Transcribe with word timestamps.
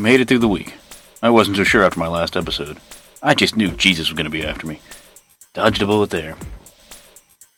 Made 0.00 0.22
it 0.22 0.28
through 0.28 0.38
the 0.38 0.48
week. 0.48 0.72
I 1.22 1.28
wasn't 1.28 1.58
so 1.58 1.64
sure 1.64 1.84
after 1.84 2.00
my 2.00 2.08
last 2.08 2.34
episode. 2.34 2.78
I 3.22 3.34
just 3.34 3.54
knew 3.54 3.72
Jesus 3.72 4.08
was 4.08 4.16
going 4.16 4.24
to 4.24 4.30
be 4.30 4.42
after 4.42 4.66
me. 4.66 4.80
Dodged 5.52 5.82
a 5.82 5.86
bullet 5.86 6.08
there. 6.08 6.36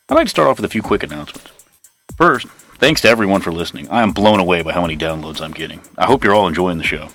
I'd 0.09 0.15
like 0.15 0.25
to 0.25 0.29
start 0.29 0.49
off 0.49 0.57
with 0.57 0.65
a 0.65 0.69
few 0.69 0.81
quick 0.81 1.03
announcements. 1.03 1.49
First, 2.17 2.47
thanks 2.79 2.99
to 3.01 3.07
everyone 3.07 3.39
for 3.39 3.53
listening. 3.53 3.89
I 3.89 4.03
am 4.03 4.11
blown 4.11 4.41
away 4.41 4.61
by 4.61 4.73
how 4.73 4.81
many 4.81 4.97
downloads 4.97 5.39
I'm 5.39 5.53
getting. 5.53 5.79
I 5.97 6.05
hope 6.05 6.21
you're 6.21 6.35
all 6.35 6.49
enjoying 6.49 6.79
the 6.79 6.83
show. 6.83 7.07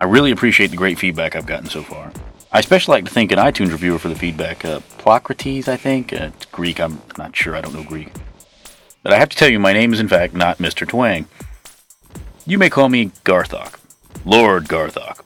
I 0.00 0.04
really 0.04 0.30
appreciate 0.30 0.70
the 0.70 0.76
great 0.76 1.00
feedback 1.00 1.34
I've 1.34 1.46
gotten 1.46 1.68
so 1.68 1.82
far. 1.82 2.12
I 2.52 2.60
especially 2.60 2.92
like 2.92 3.06
to 3.06 3.10
thank 3.10 3.32
an 3.32 3.38
iTunes 3.38 3.72
reviewer 3.72 3.98
for 3.98 4.08
the 4.08 4.14
feedback. 4.14 4.64
Uh, 4.64 4.78
Plocrates, 4.98 5.66
I 5.66 5.76
think. 5.76 6.12
Uh, 6.12 6.30
it's 6.36 6.44
Greek. 6.46 6.78
I'm 6.78 7.02
not 7.18 7.34
sure. 7.34 7.56
I 7.56 7.60
don't 7.60 7.74
know 7.74 7.82
Greek. 7.82 8.12
But 9.02 9.12
I 9.12 9.18
have 9.18 9.30
to 9.30 9.36
tell 9.36 9.48
you, 9.48 9.58
my 9.58 9.72
name 9.72 9.92
is 9.92 9.98
in 9.98 10.06
fact 10.06 10.32
not 10.32 10.58
Mr. 10.58 10.86
Twang. 10.86 11.26
You 12.46 12.58
may 12.58 12.68
call 12.68 12.90
me 12.90 13.06
Garthok. 13.24 13.78
Lord 14.26 14.64
Garthok. 14.64 15.20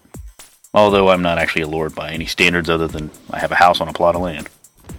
Although 0.72 1.08
I'm 1.08 1.22
not 1.22 1.38
actually 1.38 1.62
a 1.62 1.68
lord 1.68 1.92
by 1.92 2.12
any 2.12 2.26
standards 2.26 2.70
other 2.70 2.86
than 2.86 3.10
I 3.28 3.40
have 3.40 3.50
a 3.50 3.56
house 3.56 3.80
on 3.80 3.88
a 3.88 3.92
plot 3.92 4.14
of 4.14 4.22
land. 4.22 4.48
I 4.88 4.92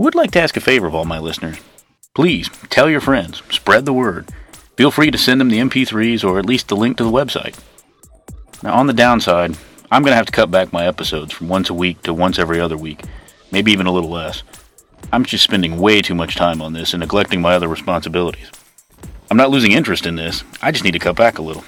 would 0.00 0.14
like 0.14 0.30
to 0.32 0.40
ask 0.42 0.58
a 0.58 0.60
favor 0.60 0.86
of 0.86 0.94
all 0.94 1.06
my 1.06 1.18
listeners. 1.18 1.56
Please 2.14 2.50
tell 2.68 2.90
your 2.90 3.00
friends, 3.00 3.42
spread 3.48 3.86
the 3.86 3.94
word. 3.94 4.28
Feel 4.76 4.90
free 4.90 5.10
to 5.10 5.16
send 5.16 5.40
them 5.40 5.48
the 5.48 5.60
MP3s 5.60 6.22
or 6.22 6.38
at 6.38 6.44
least 6.44 6.68
the 6.68 6.76
link 6.76 6.98
to 6.98 7.04
the 7.04 7.10
website. 7.10 7.58
Now, 8.62 8.74
on 8.74 8.86
the 8.86 8.92
downside, 8.92 9.56
I'm 9.90 10.02
going 10.02 10.12
to 10.12 10.16
have 10.16 10.26
to 10.26 10.32
cut 10.32 10.50
back 10.50 10.70
my 10.70 10.86
episodes 10.86 11.32
from 11.32 11.48
once 11.48 11.70
a 11.70 11.74
week 11.74 12.02
to 12.02 12.12
once 12.12 12.38
every 12.38 12.60
other 12.60 12.76
week, 12.76 13.04
maybe 13.50 13.72
even 13.72 13.86
a 13.86 13.92
little 13.92 14.10
less. 14.10 14.42
I'm 15.10 15.24
just 15.24 15.44
spending 15.44 15.78
way 15.78 16.02
too 16.02 16.14
much 16.14 16.36
time 16.36 16.60
on 16.60 16.74
this 16.74 16.92
and 16.92 17.00
neglecting 17.00 17.40
my 17.40 17.54
other 17.54 17.68
responsibilities. 17.68 18.50
I'm 19.32 19.38
not 19.38 19.48
losing 19.48 19.72
interest 19.72 20.04
in 20.04 20.16
this, 20.16 20.44
I 20.60 20.72
just 20.72 20.84
need 20.84 20.90
to 20.90 20.98
cut 20.98 21.16
back 21.16 21.38
a 21.38 21.42
little. 21.42 21.64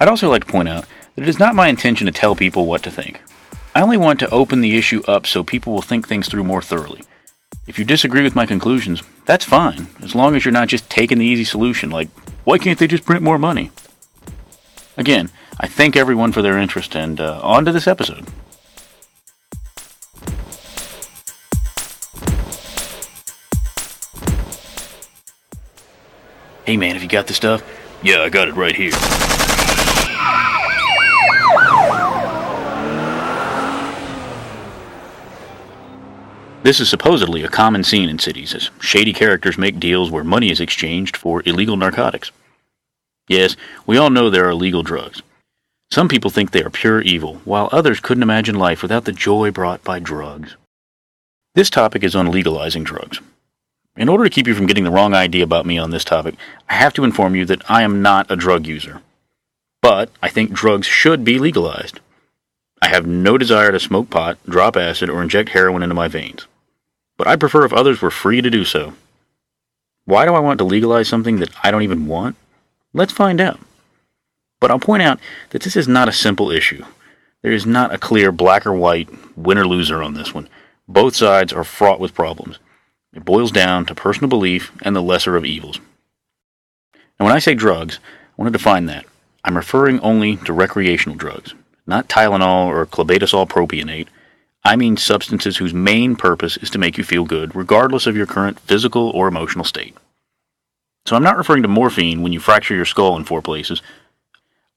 I'd 0.00 0.08
also 0.08 0.30
like 0.30 0.46
to 0.46 0.50
point 0.50 0.70
out 0.70 0.86
that 1.14 1.24
it 1.24 1.28
is 1.28 1.38
not 1.38 1.54
my 1.54 1.68
intention 1.68 2.06
to 2.06 2.12
tell 2.12 2.34
people 2.34 2.64
what 2.64 2.82
to 2.84 2.90
think. 2.90 3.20
I 3.74 3.82
only 3.82 3.98
want 3.98 4.18
to 4.20 4.30
open 4.30 4.62
the 4.62 4.78
issue 4.78 5.02
up 5.06 5.26
so 5.26 5.44
people 5.44 5.74
will 5.74 5.82
think 5.82 6.08
things 6.08 6.30
through 6.30 6.44
more 6.44 6.62
thoroughly. 6.62 7.02
If 7.66 7.78
you 7.78 7.84
disagree 7.84 8.22
with 8.22 8.34
my 8.34 8.46
conclusions, 8.46 9.02
that's 9.26 9.44
fine, 9.44 9.88
as 10.02 10.14
long 10.14 10.34
as 10.34 10.46
you're 10.46 10.50
not 10.50 10.68
just 10.68 10.88
taking 10.88 11.18
the 11.18 11.26
easy 11.26 11.44
solution 11.44 11.90
like, 11.90 12.08
why 12.44 12.56
can't 12.56 12.78
they 12.78 12.86
just 12.86 13.04
print 13.04 13.22
more 13.22 13.38
money? 13.38 13.70
Again, 14.96 15.28
I 15.60 15.68
thank 15.68 15.94
everyone 15.94 16.32
for 16.32 16.40
their 16.40 16.56
interest, 16.56 16.96
and 16.96 17.20
uh, 17.20 17.38
on 17.42 17.66
to 17.66 17.72
this 17.72 17.86
episode. 17.86 18.26
Hey 26.66 26.76
man, 26.76 26.94
have 26.94 27.02
you 27.04 27.08
got 27.08 27.28
the 27.28 27.32
stuff? 27.32 27.62
Yeah, 28.02 28.22
I 28.22 28.28
got 28.28 28.48
it 28.48 28.56
right 28.56 28.74
here. 28.74 28.90
This 36.64 36.80
is 36.80 36.88
supposedly 36.88 37.44
a 37.44 37.48
common 37.48 37.84
scene 37.84 38.08
in 38.08 38.18
cities 38.18 38.52
as 38.52 38.70
shady 38.80 39.12
characters 39.12 39.56
make 39.56 39.78
deals 39.78 40.10
where 40.10 40.24
money 40.24 40.50
is 40.50 40.58
exchanged 40.58 41.16
for 41.16 41.40
illegal 41.46 41.76
narcotics. 41.76 42.32
Yes, 43.28 43.56
we 43.86 43.96
all 43.96 44.10
know 44.10 44.28
there 44.28 44.46
are 44.46 44.50
illegal 44.50 44.82
drugs. 44.82 45.22
Some 45.92 46.08
people 46.08 46.32
think 46.32 46.50
they 46.50 46.64
are 46.64 46.70
pure 46.70 47.00
evil, 47.00 47.36
while 47.44 47.68
others 47.70 48.00
couldn't 48.00 48.24
imagine 48.24 48.56
life 48.56 48.82
without 48.82 49.04
the 49.04 49.12
joy 49.12 49.52
brought 49.52 49.84
by 49.84 50.00
drugs. 50.00 50.56
This 51.54 51.70
topic 51.70 52.02
is 52.02 52.16
on 52.16 52.32
legalizing 52.32 52.82
drugs. 52.82 53.20
In 53.96 54.10
order 54.10 54.24
to 54.24 54.30
keep 54.30 54.46
you 54.46 54.54
from 54.54 54.66
getting 54.66 54.84
the 54.84 54.90
wrong 54.90 55.14
idea 55.14 55.42
about 55.42 55.64
me 55.64 55.78
on 55.78 55.90
this 55.90 56.04
topic, 56.04 56.34
I 56.68 56.74
have 56.74 56.92
to 56.94 57.04
inform 57.04 57.34
you 57.34 57.46
that 57.46 57.68
I 57.70 57.82
am 57.82 58.02
not 58.02 58.30
a 58.30 58.36
drug 58.36 58.66
user. 58.66 59.00
But 59.80 60.10
I 60.22 60.28
think 60.28 60.52
drugs 60.52 60.86
should 60.86 61.24
be 61.24 61.38
legalized. 61.38 62.00
I 62.82 62.88
have 62.88 63.06
no 63.06 63.38
desire 63.38 63.72
to 63.72 63.80
smoke 63.80 64.10
pot, 64.10 64.38
drop 64.46 64.76
acid, 64.76 65.08
or 65.08 65.22
inject 65.22 65.50
heroin 65.50 65.82
into 65.82 65.94
my 65.94 66.08
veins. 66.08 66.46
But 67.16 67.26
I'd 67.26 67.40
prefer 67.40 67.64
if 67.64 67.72
others 67.72 68.02
were 68.02 68.10
free 68.10 68.42
to 68.42 68.50
do 68.50 68.66
so. 68.66 68.92
Why 70.04 70.26
do 70.26 70.34
I 70.34 70.40
want 70.40 70.58
to 70.58 70.64
legalize 70.64 71.08
something 71.08 71.38
that 71.38 71.50
I 71.62 71.70
don't 71.70 71.82
even 71.82 72.06
want? 72.06 72.36
Let's 72.92 73.12
find 73.12 73.40
out. 73.40 73.58
But 74.60 74.70
I'll 74.70 74.78
point 74.78 75.02
out 75.02 75.20
that 75.50 75.62
this 75.62 75.74
is 75.74 75.88
not 75.88 76.08
a 76.08 76.12
simple 76.12 76.50
issue. 76.50 76.84
There 77.42 77.52
is 77.52 77.64
not 77.64 77.94
a 77.94 77.98
clear 77.98 78.30
black 78.30 78.66
or 78.66 78.74
white 78.74 79.08
winner 79.36 79.66
loser 79.66 80.02
on 80.02 80.14
this 80.14 80.34
one. 80.34 80.48
Both 80.86 81.16
sides 81.16 81.52
are 81.52 81.64
fraught 81.64 81.98
with 81.98 82.14
problems. 82.14 82.58
It 83.16 83.24
boils 83.24 83.50
down 83.50 83.86
to 83.86 83.94
personal 83.94 84.28
belief 84.28 84.70
and 84.82 84.94
the 84.94 85.00
lesser 85.00 85.36
of 85.36 85.46
evils. 85.46 85.80
And 87.18 87.24
when 87.26 87.32
I 87.32 87.38
say 87.38 87.54
drugs, 87.54 87.98
I 88.04 88.42
want 88.42 88.52
to 88.52 88.58
define 88.58 88.84
that. 88.86 89.06
I'm 89.42 89.56
referring 89.56 90.00
only 90.00 90.36
to 90.36 90.52
recreational 90.52 91.16
drugs, 91.16 91.54
not 91.86 92.08
Tylenol 92.08 92.66
or 92.66 92.84
clobetasol 92.84 93.48
propionate. 93.48 94.08
I 94.64 94.76
mean 94.76 94.98
substances 94.98 95.56
whose 95.56 95.72
main 95.72 96.14
purpose 96.14 96.58
is 96.58 96.68
to 96.70 96.78
make 96.78 96.98
you 96.98 97.04
feel 97.04 97.24
good, 97.24 97.56
regardless 97.56 98.06
of 98.06 98.16
your 98.16 98.26
current 98.26 98.60
physical 98.60 99.08
or 99.10 99.28
emotional 99.28 99.64
state. 99.64 99.96
So 101.06 101.16
I'm 101.16 101.22
not 101.22 101.38
referring 101.38 101.62
to 101.62 101.68
morphine 101.68 102.22
when 102.22 102.32
you 102.32 102.40
fracture 102.40 102.74
your 102.74 102.84
skull 102.84 103.16
in 103.16 103.24
four 103.24 103.40
places. 103.40 103.80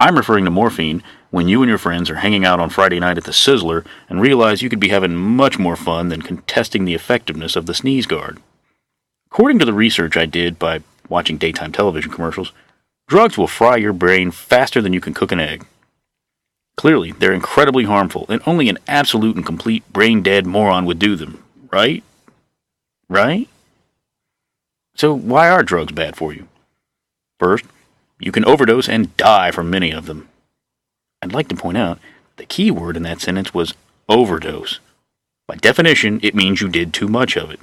I'm 0.01 0.15
referring 0.15 0.45
to 0.45 0.51
morphine 0.51 1.03
when 1.29 1.49
you 1.49 1.61
and 1.61 1.67
your 1.67 1.77
friends 1.77 2.09
are 2.09 2.15
hanging 2.15 2.45
out 2.45 2.61
on 2.61 2.69
Friday 2.69 3.01
night 3.01 3.17
at 3.17 3.25
the 3.25 3.31
Sizzler 3.31 3.85
and 4.07 4.21
realize 4.21 4.61
you 4.61 4.69
could 4.69 4.79
be 4.79 4.89
having 4.89 5.13
much 5.13 5.59
more 5.59 5.75
fun 5.75 6.07
than 6.07 6.21
contesting 6.21 6.85
the 6.85 6.93
effectiveness 6.93 7.57
of 7.57 7.65
the 7.65 7.73
sneeze 7.73 8.05
guard. 8.05 8.39
According 9.29 9.59
to 9.59 9.65
the 9.65 9.73
research 9.73 10.15
I 10.15 10.25
did 10.25 10.57
by 10.57 10.83
watching 11.09 11.37
daytime 11.37 11.73
television 11.73 12.11
commercials, 12.11 12.53
drugs 13.09 13.37
will 13.37 13.47
fry 13.47 13.75
your 13.75 13.91
brain 13.91 14.31
faster 14.31 14.81
than 14.81 14.93
you 14.93 15.01
can 15.01 15.13
cook 15.13 15.33
an 15.33 15.41
egg. 15.41 15.65
Clearly, 16.77 17.11
they're 17.11 17.33
incredibly 17.33 17.83
harmful, 17.83 18.25
and 18.29 18.41
only 18.45 18.69
an 18.69 18.77
absolute 18.87 19.35
and 19.35 19.45
complete 19.45 19.83
brain 19.91 20.23
dead 20.23 20.45
moron 20.47 20.85
would 20.85 20.97
do 20.97 21.17
them, 21.17 21.43
right? 21.73 22.05
Right? 23.09 23.49
So, 24.95 25.13
why 25.13 25.49
are 25.49 25.61
drugs 25.61 25.91
bad 25.91 26.15
for 26.15 26.31
you? 26.31 26.47
First, 27.37 27.65
you 28.19 28.31
can 28.31 28.45
overdose 28.45 28.89
and 28.89 29.15
die 29.17 29.51
from 29.51 29.69
many 29.69 29.91
of 29.91 30.05
them. 30.05 30.27
I'd 31.21 31.33
like 31.33 31.47
to 31.49 31.55
point 31.55 31.77
out 31.77 31.99
the 32.37 32.45
key 32.45 32.71
word 32.71 32.97
in 32.97 33.03
that 33.03 33.21
sentence 33.21 33.53
was 33.53 33.73
overdose. 34.07 34.79
By 35.47 35.55
definition, 35.55 36.19
it 36.21 36.35
means 36.35 36.61
you 36.61 36.69
did 36.69 36.93
too 36.93 37.07
much 37.07 37.35
of 37.35 37.49
it. 37.51 37.59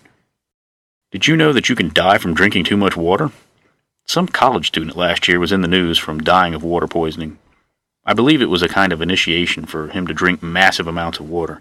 Did 1.12 1.26
you 1.26 1.36
know 1.36 1.52
that 1.52 1.68
you 1.68 1.76
can 1.76 1.92
die 1.92 2.18
from 2.18 2.34
drinking 2.34 2.64
too 2.64 2.76
much 2.76 2.96
water? 2.96 3.30
Some 4.06 4.28
college 4.28 4.68
student 4.68 4.96
last 4.96 5.28
year 5.28 5.38
was 5.38 5.52
in 5.52 5.60
the 5.60 5.68
news 5.68 5.98
from 5.98 6.20
dying 6.20 6.54
of 6.54 6.62
water 6.62 6.86
poisoning. 6.86 7.38
I 8.04 8.14
believe 8.14 8.40
it 8.40 8.50
was 8.50 8.62
a 8.62 8.68
kind 8.68 8.92
of 8.92 9.02
initiation 9.02 9.66
for 9.66 9.88
him 9.88 10.06
to 10.06 10.14
drink 10.14 10.42
massive 10.42 10.86
amounts 10.86 11.18
of 11.18 11.28
water. 11.28 11.60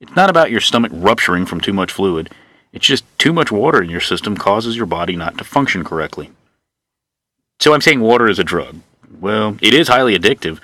It's 0.00 0.14
not 0.14 0.30
about 0.30 0.50
your 0.50 0.60
stomach 0.60 0.92
rupturing 0.94 1.46
from 1.46 1.60
too 1.60 1.72
much 1.72 1.92
fluid, 1.92 2.30
it's 2.74 2.86
just 2.86 3.04
too 3.18 3.32
much 3.32 3.52
water 3.52 3.80
in 3.80 3.88
your 3.88 4.00
system 4.00 4.36
causes 4.36 4.76
your 4.76 4.86
body 4.86 5.14
not 5.14 5.38
to 5.38 5.44
function 5.44 5.84
correctly. 5.84 6.32
So 7.60 7.72
I'm 7.72 7.80
saying 7.80 8.00
water 8.00 8.28
is 8.28 8.38
a 8.38 8.44
drug. 8.44 8.80
Well, 9.20 9.56
it 9.60 9.74
is 9.74 9.88
highly 9.88 10.18
addictive, 10.18 10.60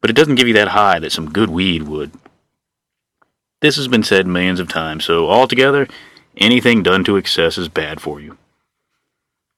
but 0.00 0.10
it 0.10 0.16
doesn't 0.16 0.34
give 0.36 0.48
you 0.48 0.54
that 0.54 0.68
high 0.68 0.98
that 0.98 1.12
some 1.12 1.30
good 1.30 1.50
weed 1.50 1.84
would. 1.84 2.10
This 3.60 3.76
has 3.76 3.88
been 3.88 4.02
said 4.02 4.26
millions 4.26 4.60
of 4.60 4.68
times, 4.68 5.04
so 5.04 5.28
altogether, 5.28 5.88
anything 6.36 6.82
done 6.82 7.04
to 7.04 7.16
excess 7.16 7.56
is 7.58 7.68
bad 7.68 8.00
for 8.00 8.20
you. 8.20 8.36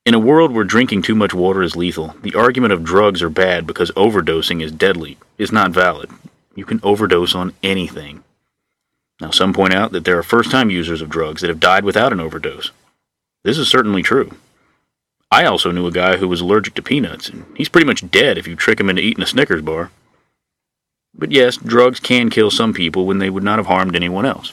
In 0.07 0.15
a 0.15 0.19
world 0.19 0.53
where 0.53 0.65
drinking 0.65 1.03
too 1.03 1.15
much 1.15 1.35
water 1.35 1.63
is 1.63 1.77
lethal, 1.77 2.15
the 2.23 2.35
argument 2.35 2.73
of 2.73 2.85
drugs 2.85 3.23
are 3.23 3.29
bad 3.29 3.67
because 3.67 3.91
overdosing 3.91 4.63
is 4.63 4.73
deadly 4.73 5.19
is 5.37 5.53
not 5.53 5.73
valid. 5.73 6.11
You 6.55 6.65
can 6.65 6.81
overdose 6.83 7.35
on 7.35 7.53
anything. 7.63 8.25
Now, 9.21 9.31
some 9.31 9.53
point 9.53 9.75
out 9.75 9.93
that 9.93 10.05
there 10.05 10.19
are 10.19 10.23
first 10.23 10.51
time 10.51 10.71
users 10.71 11.03
of 11.03 11.11
drugs 11.11 11.43
that 11.43 11.51
have 11.51 11.61
died 11.61 11.85
without 11.85 12.13
an 12.13 12.21
overdose. 12.21 12.71
This 13.43 13.59
is 13.59 13.69
certainly 13.69 14.03
true. 14.03 14.31
I 15.31 15.45
also 15.45 15.71
knew 15.71 15.87
a 15.87 15.93
guy 15.93 16.17
who 16.17 16.29
was 16.29 16.41
allergic 16.41 16.75
to 16.75 16.83
peanuts, 16.83 17.29
and 17.29 17.45
he's 17.57 17.69
pretty 17.69 17.87
much 17.87 18.11
dead 18.11 18.39
if 18.39 18.47
you 18.47 18.57
trick 18.57 18.81
him 18.81 18.89
into 18.89 19.03
eating 19.03 19.23
a 19.23 19.27
Snickers 19.27 19.63
bar. 19.63 19.91
But 21.15 21.33
yes, 21.33 21.57
drugs 21.57 22.01
can 22.01 22.31
kill 22.31 22.51
some 22.51 22.73
people 22.73 23.07
when 23.07 23.19
they 23.19 23.29
would 23.29 23.43
not 23.43 23.59
have 23.59 23.67
harmed 23.67 23.95
anyone 23.95 24.25
else. 24.25 24.51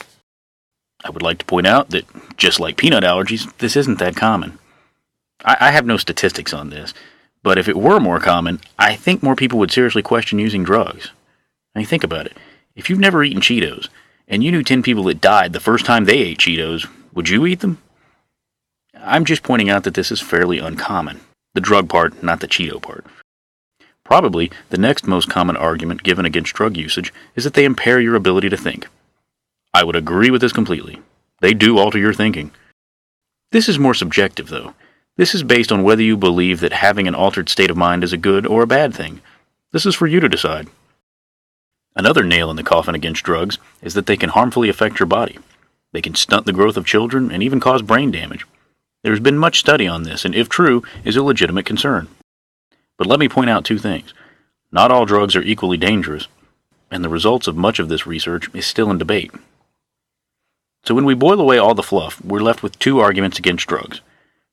I 1.04 1.10
would 1.10 1.22
like 1.22 1.38
to 1.38 1.44
point 1.44 1.66
out 1.66 1.90
that, 1.90 2.04
just 2.36 2.60
like 2.60 2.76
peanut 2.76 3.04
allergies, 3.04 3.50
this 3.58 3.76
isn't 3.76 3.98
that 4.00 4.16
common. 4.16 4.58
I, 5.44 5.56
I 5.60 5.70
have 5.70 5.86
no 5.86 5.96
statistics 5.96 6.52
on 6.52 6.70
this, 6.70 6.92
but 7.42 7.58
if 7.58 7.68
it 7.68 7.76
were 7.76 8.00
more 8.00 8.20
common, 8.20 8.60
I 8.78 8.96
think 8.96 9.22
more 9.22 9.36
people 9.36 9.58
would 9.60 9.70
seriously 9.70 10.02
question 10.02 10.38
using 10.38 10.64
drugs. 10.64 11.10
I 11.74 11.78
mean, 11.78 11.86
think 11.86 12.04
about 12.04 12.26
it. 12.26 12.36
If 12.74 12.90
you've 12.90 12.98
never 12.98 13.22
eaten 13.22 13.40
Cheetos, 13.40 13.88
and 14.28 14.42
you 14.42 14.50
knew 14.50 14.62
10 14.62 14.82
people 14.82 15.04
that 15.04 15.20
died 15.20 15.52
the 15.52 15.60
first 15.60 15.86
time 15.86 16.04
they 16.04 16.18
ate 16.18 16.38
Cheetos, 16.38 16.86
would 17.14 17.28
you 17.28 17.46
eat 17.46 17.60
them? 17.60 17.78
I'm 19.06 19.24
just 19.24 19.44
pointing 19.44 19.70
out 19.70 19.84
that 19.84 19.94
this 19.94 20.10
is 20.10 20.20
fairly 20.20 20.58
uncommon. 20.58 21.20
The 21.54 21.60
drug 21.60 21.88
part, 21.88 22.24
not 22.24 22.40
the 22.40 22.48
Cheeto 22.48 22.82
part. 22.82 23.06
Probably 24.04 24.50
the 24.70 24.78
next 24.78 25.06
most 25.06 25.30
common 25.30 25.56
argument 25.56 26.02
given 26.02 26.26
against 26.26 26.54
drug 26.54 26.76
usage 26.76 27.14
is 27.36 27.44
that 27.44 27.54
they 27.54 27.64
impair 27.64 28.00
your 28.00 28.16
ability 28.16 28.48
to 28.48 28.56
think. 28.56 28.88
I 29.72 29.84
would 29.84 29.94
agree 29.94 30.30
with 30.30 30.40
this 30.40 30.52
completely. 30.52 31.00
They 31.40 31.54
do 31.54 31.78
alter 31.78 31.98
your 31.98 32.14
thinking. 32.14 32.50
This 33.52 33.68
is 33.68 33.78
more 33.78 33.94
subjective, 33.94 34.48
though. 34.48 34.74
This 35.16 35.36
is 35.36 35.44
based 35.44 35.70
on 35.70 35.84
whether 35.84 36.02
you 36.02 36.16
believe 36.16 36.58
that 36.60 36.72
having 36.72 37.06
an 37.06 37.14
altered 37.14 37.48
state 37.48 37.70
of 37.70 37.76
mind 37.76 38.02
is 38.02 38.12
a 38.12 38.18
good 38.18 38.44
or 38.44 38.62
a 38.62 38.66
bad 38.66 38.92
thing. 38.92 39.20
This 39.70 39.86
is 39.86 39.94
for 39.94 40.08
you 40.08 40.18
to 40.18 40.28
decide. 40.28 40.66
Another 41.94 42.24
nail 42.24 42.50
in 42.50 42.56
the 42.56 42.64
coffin 42.64 42.96
against 42.96 43.22
drugs 43.22 43.58
is 43.82 43.94
that 43.94 44.06
they 44.06 44.16
can 44.16 44.30
harmfully 44.30 44.68
affect 44.68 44.98
your 44.98 45.06
body. 45.06 45.38
They 45.92 46.02
can 46.02 46.16
stunt 46.16 46.44
the 46.44 46.52
growth 46.52 46.76
of 46.76 46.86
children 46.86 47.30
and 47.30 47.42
even 47.42 47.60
cause 47.60 47.82
brain 47.82 48.10
damage. 48.10 48.44
There 49.06 49.12
has 49.12 49.20
been 49.20 49.38
much 49.38 49.60
study 49.60 49.86
on 49.86 50.02
this, 50.02 50.24
and 50.24 50.34
if 50.34 50.48
true, 50.48 50.82
is 51.04 51.14
a 51.14 51.22
legitimate 51.22 51.64
concern. 51.64 52.08
But 52.98 53.06
let 53.06 53.20
me 53.20 53.28
point 53.28 53.48
out 53.48 53.64
two 53.64 53.78
things. 53.78 54.12
Not 54.72 54.90
all 54.90 55.06
drugs 55.06 55.36
are 55.36 55.42
equally 55.42 55.76
dangerous, 55.76 56.26
and 56.90 57.04
the 57.04 57.08
results 57.08 57.46
of 57.46 57.54
much 57.54 57.78
of 57.78 57.88
this 57.88 58.04
research 58.04 58.52
is 58.52 58.66
still 58.66 58.90
in 58.90 58.98
debate. 58.98 59.30
So 60.82 60.92
when 60.92 61.04
we 61.04 61.14
boil 61.14 61.40
away 61.40 61.56
all 61.56 61.72
the 61.72 61.84
fluff, 61.84 62.20
we're 62.24 62.40
left 62.40 62.64
with 62.64 62.80
two 62.80 62.98
arguments 62.98 63.38
against 63.38 63.68
drugs. 63.68 64.00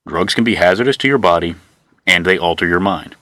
Drugs 0.08 0.36
can 0.36 0.44
be 0.44 0.54
hazardous 0.54 0.98
to 0.98 1.08
your 1.08 1.18
body, 1.18 1.56
and 2.06 2.24
they 2.24 2.38
alter 2.38 2.68
your 2.68 2.80
mind. 2.80 3.16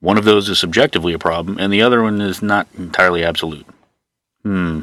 One 0.00 0.18
of 0.18 0.24
those 0.24 0.48
is 0.48 0.58
subjectively 0.58 1.12
a 1.12 1.20
problem, 1.20 1.56
and 1.60 1.72
the 1.72 1.82
other 1.82 2.02
one 2.02 2.20
is 2.20 2.42
not 2.42 2.66
entirely 2.76 3.22
absolute. 3.22 3.66
Hmm. 4.42 4.80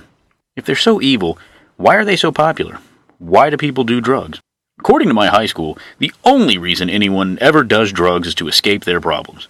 If 0.56 0.64
they're 0.64 0.78
so 0.78 1.02
evil, 1.02 1.38
why 1.76 1.96
are 1.96 2.06
they 2.06 2.16
so 2.16 2.32
popular? 2.32 2.80
Why 3.18 3.50
do 3.50 3.58
people 3.58 3.84
do 3.84 4.00
drugs? 4.00 4.40
According 4.86 5.08
to 5.08 5.16
my 5.16 5.26
high 5.26 5.48
school, 5.48 5.80
the 5.98 6.14
only 6.24 6.60
reason 6.60 6.92
anyone 6.92 7.40
ever 7.42 7.64
does 7.64 7.92
drugs 7.92 8.28
is 8.28 8.36
to 8.36 8.48
escape 8.48 8.84
their 8.84 9.02
problems. 9.02 9.48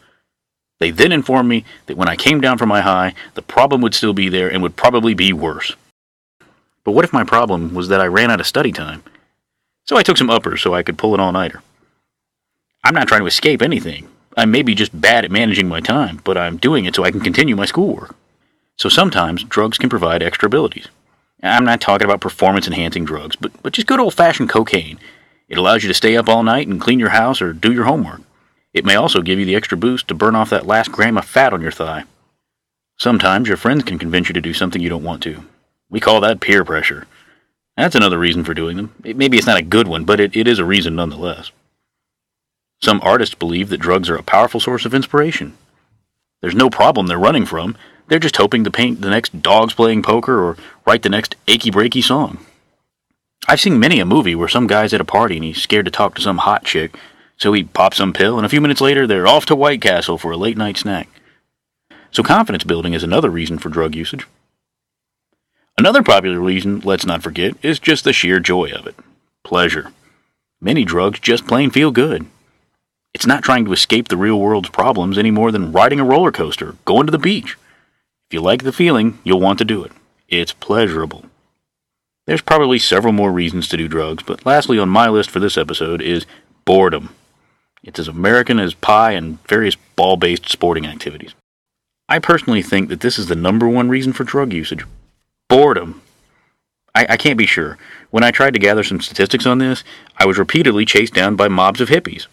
They 0.79 0.91
then 0.91 1.11
informed 1.11 1.49
me 1.49 1.65
that 1.87 1.97
when 1.97 2.07
I 2.07 2.15
came 2.15 2.39
down 2.39 2.57
from 2.57 2.69
my 2.69 2.79
high, 2.79 3.13
the 3.33 3.41
problem 3.41 3.81
would 3.81 3.93
still 3.93 4.13
be 4.13 4.29
there 4.29 4.49
and 4.49 4.63
would 4.63 4.77
probably 4.77 5.13
be 5.13 5.33
worse. 5.33 5.75
But 6.85 6.93
what 6.93 7.03
if 7.03 7.11
my 7.11 7.25
problem 7.25 7.73
was 7.73 7.89
that 7.89 7.99
I 7.99 8.07
ran 8.07 8.31
out 8.31 8.39
of 8.39 8.47
study 8.47 8.71
time? 8.71 9.03
So 9.83 9.97
I 9.97 10.03
took 10.03 10.15
some 10.15 10.29
uppers 10.29 10.61
so 10.61 10.73
I 10.73 10.83
could 10.83 10.97
pull 10.97 11.13
an 11.13 11.19
all 11.19 11.33
nighter. 11.33 11.61
I'm 12.85 12.95
not 12.95 13.09
trying 13.09 13.19
to 13.19 13.27
escape 13.27 13.61
anything. 13.61 14.07
I 14.37 14.45
may 14.45 14.61
be 14.61 14.73
just 14.73 15.01
bad 15.01 15.25
at 15.25 15.31
managing 15.31 15.67
my 15.67 15.81
time, 15.81 16.21
but 16.23 16.37
I'm 16.37 16.55
doing 16.55 16.85
it 16.85 16.95
so 16.95 17.03
I 17.03 17.11
can 17.11 17.19
continue 17.19 17.57
my 17.57 17.65
schoolwork. 17.65 18.15
So 18.77 18.87
sometimes 18.87 19.43
drugs 19.43 19.77
can 19.77 19.89
provide 19.89 20.23
extra 20.23 20.47
abilities. 20.47 20.87
I'm 21.43 21.65
not 21.65 21.81
talking 21.81 22.05
about 22.05 22.21
performance 22.21 22.67
enhancing 22.67 23.03
drugs, 23.03 23.35
but, 23.35 23.51
but 23.61 23.73
just 23.73 23.85
good 23.85 23.99
old 23.99 24.13
fashioned 24.13 24.49
cocaine. 24.49 24.97
It 25.47 25.57
allows 25.57 25.83
you 25.83 25.87
to 25.89 25.93
stay 25.93 26.17
up 26.17 26.27
all 26.27 26.43
night 26.43 26.67
and 26.67 26.81
clean 26.81 26.99
your 26.99 27.09
house 27.09 27.41
or 27.41 27.53
do 27.53 27.71
your 27.71 27.85
homework. 27.85 28.21
It 28.73 28.85
may 28.85 28.95
also 28.95 29.21
give 29.21 29.39
you 29.39 29.45
the 29.45 29.55
extra 29.55 29.77
boost 29.77 30.07
to 30.07 30.13
burn 30.13 30.35
off 30.35 30.49
that 30.49 30.65
last 30.65 30.91
gram 30.91 31.17
of 31.17 31.25
fat 31.25 31.53
on 31.53 31.61
your 31.61 31.71
thigh. 31.71 32.03
Sometimes 32.97 33.47
your 33.47 33.57
friends 33.57 33.83
can 33.83 33.99
convince 33.99 34.27
you 34.27 34.33
to 34.33 34.41
do 34.41 34.53
something 34.53 34.81
you 34.81 34.89
don't 34.89 35.03
want 35.03 35.21
to. 35.23 35.45
We 35.89 35.99
call 35.99 36.21
that 36.21 36.39
peer 36.39 36.65
pressure. 36.65 37.07
That's 37.77 37.95
another 37.95 38.17
reason 38.17 38.43
for 38.43 38.53
doing 38.53 38.77
them. 38.77 38.93
maybe 39.03 39.37
it's 39.37 39.47
not 39.47 39.57
a 39.57 39.63
good 39.63 39.87
one, 39.87 40.05
but 40.05 40.19
it, 40.19 40.35
it 40.35 40.47
is 40.47 40.59
a 40.59 40.65
reason 40.65 40.95
nonetheless. 40.95 41.51
Some 42.81 43.01
artists 43.03 43.35
believe 43.35 43.69
that 43.69 43.79
drugs 43.79 44.09
are 44.09 44.15
a 44.15 44.23
powerful 44.23 44.59
source 44.59 44.85
of 44.85 44.93
inspiration. 44.93 45.57
There's 46.41 46.55
no 46.55 46.69
problem 46.69 47.07
they're 47.07 47.17
running 47.17 47.45
from. 47.45 47.77
They're 48.07 48.19
just 48.19 48.37
hoping 48.37 48.63
to 48.63 48.71
paint 48.71 49.01
the 49.01 49.09
next 49.09 49.41
dogs 49.41 49.73
playing 49.73 50.03
poker 50.03 50.43
or 50.43 50.57
write 50.85 51.01
the 51.01 51.09
next 51.09 51.35
achy 51.47 51.71
breaky 51.71 52.03
song. 52.03 52.45
I've 53.47 53.61
seen 53.61 53.79
many 53.79 53.99
a 53.99 54.05
movie 54.05 54.35
where 54.35 54.47
some 54.47 54.67
guy's 54.67 54.93
at 54.93 55.01
a 55.01 55.05
party 55.05 55.35
and 55.35 55.43
he's 55.43 55.61
scared 55.61 55.85
to 55.85 55.91
talk 55.91 56.15
to 56.15 56.21
some 56.21 56.39
hot 56.39 56.65
chick, 56.65 56.97
so 57.37 57.53
he 57.53 57.63
pops 57.63 57.97
some 57.97 58.13
pill, 58.13 58.37
and 58.37 58.45
a 58.45 58.49
few 58.49 58.61
minutes 58.61 58.81
later 58.81 59.05
they're 59.05 59.27
off 59.27 59.45
to 59.47 59.55
White 59.55 59.81
Castle 59.81 60.17
for 60.17 60.31
a 60.31 60.37
late 60.37 60.57
night 60.57 60.77
snack. 60.77 61.07
So 62.11 62.23
confidence 62.23 62.63
building 62.63 62.93
is 62.93 63.03
another 63.03 63.29
reason 63.29 63.59
for 63.59 63.69
drug 63.69 63.93
usage. 63.93 64.25
Another 65.77 66.01
popular 66.01 66.39
reason, 66.39 66.79
let's 66.79 67.05
not 67.05 67.21
forget, 67.21 67.55
is 67.61 67.77
just 67.79 68.03
the 68.03 68.13
sheer 68.13 68.39
joy 68.39 68.71
of 68.71 68.87
it 68.87 68.95
pleasure. 69.45 69.91
Many 70.59 70.83
drugs 70.83 71.19
just 71.19 71.47
plain 71.47 71.69
feel 71.69 71.91
good. 71.91 72.25
It's 73.13 73.27
not 73.27 73.43
trying 73.43 73.63
to 73.65 73.73
escape 73.73 74.07
the 74.09 74.17
real 74.17 74.39
world's 74.39 74.69
problems 74.69 75.17
any 75.17 75.31
more 75.31 75.51
than 75.51 75.71
riding 75.71 75.99
a 75.99 76.03
roller 76.03 76.31
coaster, 76.31 76.75
going 76.83 77.05
to 77.05 77.11
the 77.11 77.19
beach. 77.19 77.55
If 78.27 78.33
you 78.33 78.41
like 78.41 78.63
the 78.63 78.73
feeling, 78.73 79.19
you'll 79.23 79.39
want 79.39 79.59
to 79.59 79.65
do 79.65 79.83
it. 79.83 79.91
It's 80.27 80.51
pleasurable. 80.51 81.25
There's 82.27 82.41
probably 82.41 82.79
several 82.79 83.13
more 83.13 83.31
reasons 83.31 83.67
to 83.67 83.77
do 83.77 83.87
drugs, 83.87 84.23
but 84.23 84.45
lastly 84.45 84.79
on 84.79 84.89
my 84.89 85.07
list 85.09 85.29
for 85.29 85.39
this 85.39 85.57
episode 85.57 86.01
is 86.01 86.25
boredom. 86.65 87.13
It's 87.83 87.99
as 87.99 88.07
American 88.07 88.59
as 88.59 88.73
pie 88.73 89.11
and 89.11 89.41
various 89.47 89.75
ball 89.95 90.17
based 90.17 90.49
sporting 90.49 90.87
activities. 90.87 91.35
I 92.09 92.17
personally 92.17 92.63
think 92.63 92.89
that 92.89 93.01
this 93.01 93.19
is 93.19 93.27
the 93.27 93.35
number 93.35 93.67
one 93.67 93.89
reason 93.89 94.11
for 94.11 94.23
drug 94.23 94.53
usage 94.53 94.85
boredom. 95.49 96.01
I, 96.95 97.05
I 97.09 97.17
can't 97.17 97.37
be 97.37 97.45
sure. 97.45 97.77
When 98.09 98.23
I 98.23 98.31
tried 98.31 98.53
to 98.55 98.59
gather 98.59 98.83
some 98.83 99.01
statistics 99.01 99.45
on 99.45 99.59
this, 99.59 99.83
I 100.17 100.25
was 100.25 100.39
repeatedly 100.39 100.85
chased 100.85 101.13
down 101.13 101.35
by 101.35 101.47
mobs 101.47 101.81
of 101.81 101.89
hippies. 101.89 102.25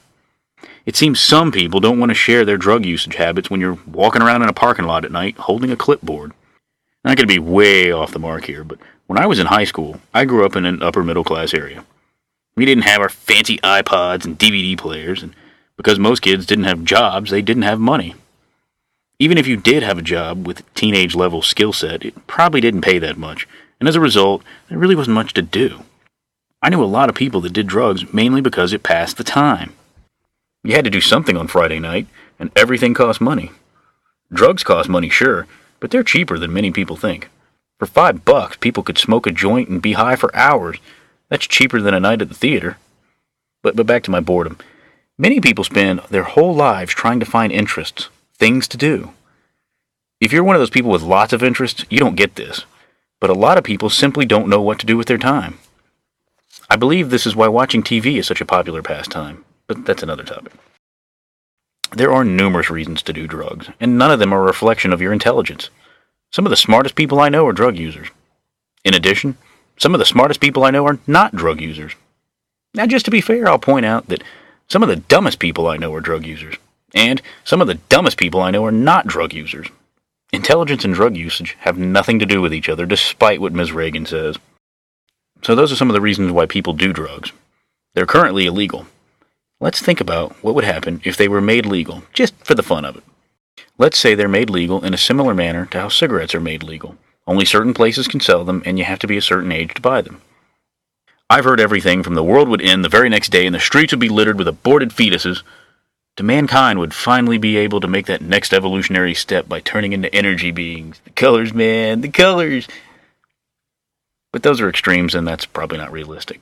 It 0.86 0.96
seems 0.96 1.20
some 1.20 1.52
people 1.52 1.80
don't 1.80 1.98
want 1.98 2.10
to 2.10 2.14
share 2.14 2.44
their 2.46 2.56
drug 2.56 2.86
usage 2.86 3.16
habits 3.16 3.50
when 3.50 3.60
you're 3.60 3.78
walking 3.86 4.22
around 4.22 4.42
in 4.42 4.48
a 4.48 4.54
parking 4.54 4.86
lot 4.86 5.04
at 5.04 5.12
night 5.12 5.36
holding 5.36 5.70
a 5.70 5.76
clipboard. 5.76 6.32
Not 7.04 7.16
going 7.16 7.26
to 7.28 7.34
be 7.34 7.38
way 7.38 7.90
off 7.90 8.12
the 8.12 8.18
mark 8.18 8.44
here, 8.44 8.62
but 8.62 8.78
when 9.06 9.18
I 9.18 9.26
was 9.26 9.38
in 9.38 9.46
high 9.46 9.64
school, 9.64 10.00
I 10.14 10.24
grew 10.24 10.46
up 10.46 10.54
in 10.54 10.64
an 10.64 10.82
upper 10.82 11.02
middle 11.02 11.24
class 11.24 11.52
area. 11.52 11.84
We 12.54 12.64
didn't 12.64 12.84
have 12.84 13.00
our 13.00 13.08
fancy 13.08 13.58
iPods 13.58 14.24
and 14.24 14.38
DVD 14.38 14.78
players, 14.78 15.22
and 15.22 15.34
because 15.76 15.98
most 15.98 16.20
kids 16.20 16.46
didn't 16.46 16.64
have 16.64 16.84
jobs, 16.84 17.30
they 17.30 17.42
didn't 17.42 17.64
have 17.64 17.80
money. 17.80 18.14
Even 19.18 19.38
if 19.38 19.46
you 19.46 19.56
did 19.56 19.82
have 19.82 19.98
a 19.98 20.02
job 20.02 20.46
with 20.46 20.62
teenage 20.74 21.14
level 21.14 21.42
skill 21.42 21.72
set, 21.72 22.04
it 22.04 22.26
probably 22.26 22.60
didn't 22.60 22.82
pay 22.82 22.98
that 22.98 23.18
much, 23.18 23.48
and 23.80 23.88
as 23.88 23.96
a 23.96 24.00
result, 24.00 24.42
there 24.68 24.78
really 24.78 24.94
wasn't 24.94 25.14
much 25.14 25.32
to 25.34 25.42
do. 25.42 25.82
I 26.62 26.70
knew 26.70 26.82
a 26.82 26.84
lot 26.84 27.08
of 27.08 27.16
people 27.16 27.40
that 27.40 27.52
did 27.52 27.66
drugs 27.66 28.12
mainly 28.12 28.40
because 28.40 28.72
it 28.72 28.84
passed 28.84 29.16
the 29.16 29.24
time. 29.24 29.74
You 30.62 30.74
had 30.74 30.84
to 30.84 30.90
do 30.90 31.00
something 31.00 31.36
on 31.36 31.48
Friday 31.48 31.80
night, 31.80 32.06
and 32.38 32.52
everything 32.54 32.94
cost 32.94 33.20
money. 33.20 33.50
Drugs 34.32 34.62
cost 34.62 34.88
money, 34.88 35.08
sure, 35.08 35.46
but 35.82 35.90
they're 35.90 36.04
cheaper 36.04 36.38
than 36.38 36.52
many 36.52 36.70
people 36.70 36.94
think. 36.94 37.28
For 37.80 37.86
five 37.86 38.24
bucks, 38.24 38.56
people 38.56 38.84
could 38.84 38.98
smoke 38.98 39.26
a 39.26 39.32
joint 39.32 39.68
and 39.68 39.82
be 39.82 39.94
high 39.94 40.14
for 40.14 40.34
hours. 40.34 40.78
That's 41.28 41.44
cheaper 41.44 41.80
than 41.80 41.92
a 41.92 41.98
night 41.98 42.22
at 42.22 42.28
the 42.28 42.36
theater. 42.36 42.78
But, 43.62 43.74
but 43.74 43.84
back 43.84 44.04
to 44.04 44.10
my 44.12 44.20
boredom. 44.20 44.58
Many 45.18 45.40
people 45.40 45.64
spend 45.64 45.98
their 46.08 46.22
whole 46.22 46.54
lives 46.54 46.94
trying 46.94 47.18
to 47.18 47.26
find 47.26 47.50
interests, 47.50 48.10
things 48.32 48.68
to 48.68 48.76
do. 48.76 49.10
If 50.20 50.32
you're 50.32 50.44
one 50.44 50.54
of 50.54 50.60
those 50.60 50.70
people 50.70 50.92
with 50.92 51.02
lots 51.02 51.32
of 51.32 51.42
interests, 51.42 51.84
you 51.90 51.98
don't 51.98 52.14
get 52.14 52.36
this. 52.36 52.64
But 53.18 53.30
a 53.30 53.34
lot 53.34 53.58
of 53.58 53.64
people 53.64 53.90
simply 53.90 54.24
don't 54.24 54.48
know 54.48 54.62
what 54.62 54.78
to 54.78 54.86
do 54.86 54.96
with 54.96 55.08
their 55.08 55.18
time. 55.18 55.58
I 56.70 56.76
believe 56.76 57.10
this 57.10 57.26
is 57.26 57.34
why 57.34 57.48
watching 57.48 57.82
TV 57.82 58.18
is 58.18 58.28
such 58.28 58.40
a 58.40 58.46
popular 58.46 58.82
pastime, 58.82 59.44
but 59.66 59.84
that's 59.84 60.04
another 60.04 60.22
topic. 60.22 60.52
There 61.94 62.12
are 62.12 62.24
numerous 62.24 62.70
reasons 62.70 63.02
to 63.02 63.12
do 63.12 63.26
drugs, 63.26 63.68
and 63.78 63.98
none 63.98 64.10
of 64.10 64.18
them 64.18 64.32
are 64.32 64.40
a 64.40 64.46
reflection 64.46 64.92
of 64.92 65.02
your 65.02 65.12
intelligence. 65.12 65.68
Some 66.30 66.46
of 66.46 66.50
the 66.50 66.56
smartest 66.56 66.94
people 66.94 67.20
I 67.20 67.28
know 67.28 67.46
are 67.46 67.52
drug 67.52 67.76
users. 67.76 68.08
In 68.84 68.94
addition, 68.94 69.36
some 69.78 69.94
of 69.94 69.98
the 69.98 70.06
smartest 70.06 70.40
people 70.40 70.64
I 70.64 70.70
know 70.70 70.86
are 70.86 70.98
not 71.06 71.36
drug 71.36 71.60
users. 71.60 71.92
Now, 72.74 72.86
just 72.86 73.04
to 73.04 73.10
be 73.10 73.20
fair, 73.20 73.46
I'll 73.46 73.58
point 73.58 73.84
out 73.84 74.08
that 74.08 74.22
some 74.68 74.82
of 74.82 74.88
the 74.88 74.96
dumbest 74.96 75.38
people 75.38 75.66
I 75.66 75.76
know 75.76 75.92
are 75.94 76.00
drug 76.00 76.24
users. 76.24 76.56
And 76.94 77.20
some 77.44 77.60
of 77.60 77.66
the 77.66 77.74
dumbest 77.74 78.16
people 78.16 78.40
I 78.40 78.50
know 78.50 78.64
are 78.64 78.72
not 78.72 79.06
drug 79.06 79.34
users. 79.34 79.68
Intelligence 80.32 80.84
and 80.86 80.94
drug 80.94 81.14
usage 81.14 81.56
have 81.60 81.76
nothing 81.76 82.18
to 82.18 82.26
do 82.26 82.40
with 82.40 82.54
each 82.54 82.70
other, 82.70 82.86
despite 82.86 83.40
what 83.40 83.52
Ms. 83.52 83.72
Reagan 83.72 84.06
says. 84.06 84.38
So, 85.42 85.54
those 85.54 85.70
are 85.70 85.76
some 85.76 85.90
of 85.90 85.94
the 85.94 86.00
reasons 86.00 86.32
why 86.32 86.46
people 86.46 86.72
do 86.72 86.94
drugs. 86.94 87.32
They're 87.94 88.06
currently 88.06 88.46
illegal. 88.46 88.86
Let's 89.62 89.80
think 89.80 90.00
about 90.00 90.32
what 90.42 90.56
would 90.56 90.64
happen 90.64 91.00
if 91.04 91.16
they 91.16 91.28
were 91.28 91.40
made 91.40 91.66
legal, 91.66 92.02
just 92.12 92.34
for 92.44 92.56
the 92.56 92.64
fun 92.64 92.84
of 92.84 92.96
it. 92.96 93.04
Let's 93.78 93.96
say 93.96 94.16
they're 94.16 94.26
made 94.26 94.50
legal 94.50 94.84
in 94.84 94.92
a 94.92 94.98
similar 94.98 95.34
manner 95.34 95.66
to 95.66 95.80
how 95.80 95.88
cigarettes 95.88 96.34
are 96.34 96.40
made 96.40 96.64
legal. 96.64 96.96
Only 97.28 97.44
certain 97.44 97.72
places 97.72 98.08
can 98.08 98.18
sell 98.18 98.44
them, 98.44 98.64
and 98.66 98.76
you 98.76 98.84
have 98.84 98.98
to 98.98 99.06
be 99.06 99.16
a 99.16 99.22
certain 99.22 99.52
age 99.52 99.74
to 99.74 99.80
buy 99.80 100.00
them. 100.00 100.20
I've 101.30 101.44
heard 101.44 101.60
everything 101.60 102.02
from 102.02 102.14
the 102.14 102.24
world 102.24 102.48
would 102.48 102.60
end 102.60 102.84
the 102.84 102.88
very 102.88 103.08
next 103.08 103.28
day 103.28 103.46
and 103.46 103.54
the 103.54 103.60
streets 103.60 103.92
would 103.92 104.00
be 104.00 104.08
littered 104.08 104.36
with 104.36 104.48
aborted 104.48 104.90
fetuses 104.90 105.44
to 106.16 106.24
mankind 106.24 106.80
would 106.80 106.92
finally 106.92 107.38
be 107.38 107.56
able 107.56 107.78
to 107.78 107.86
make 107.86 108.06
that 108.06 108.20
next 108.20 108.52
evolutionary 108.52 109.14
step 109.14 109.48
by 109.48 109.60
turning 109.60 109.92
into 109.92 110.12
energy 110.12 110.50
beings. 110.50 111.00
The 111.04 111.10
colors, 111.10 111.54
man, 111.54 112.00
the 112.00 112.08
colors. 112.08 112.66
But 114.32 114.42
those 114.42 114.60
are 114.60 114.68
extremes, 114.68 115.14
and 115.14 115.26
that's 115.26 115.46
probably 115.46 115.78
not 115.78 115.92
realistic. 115.92 116.40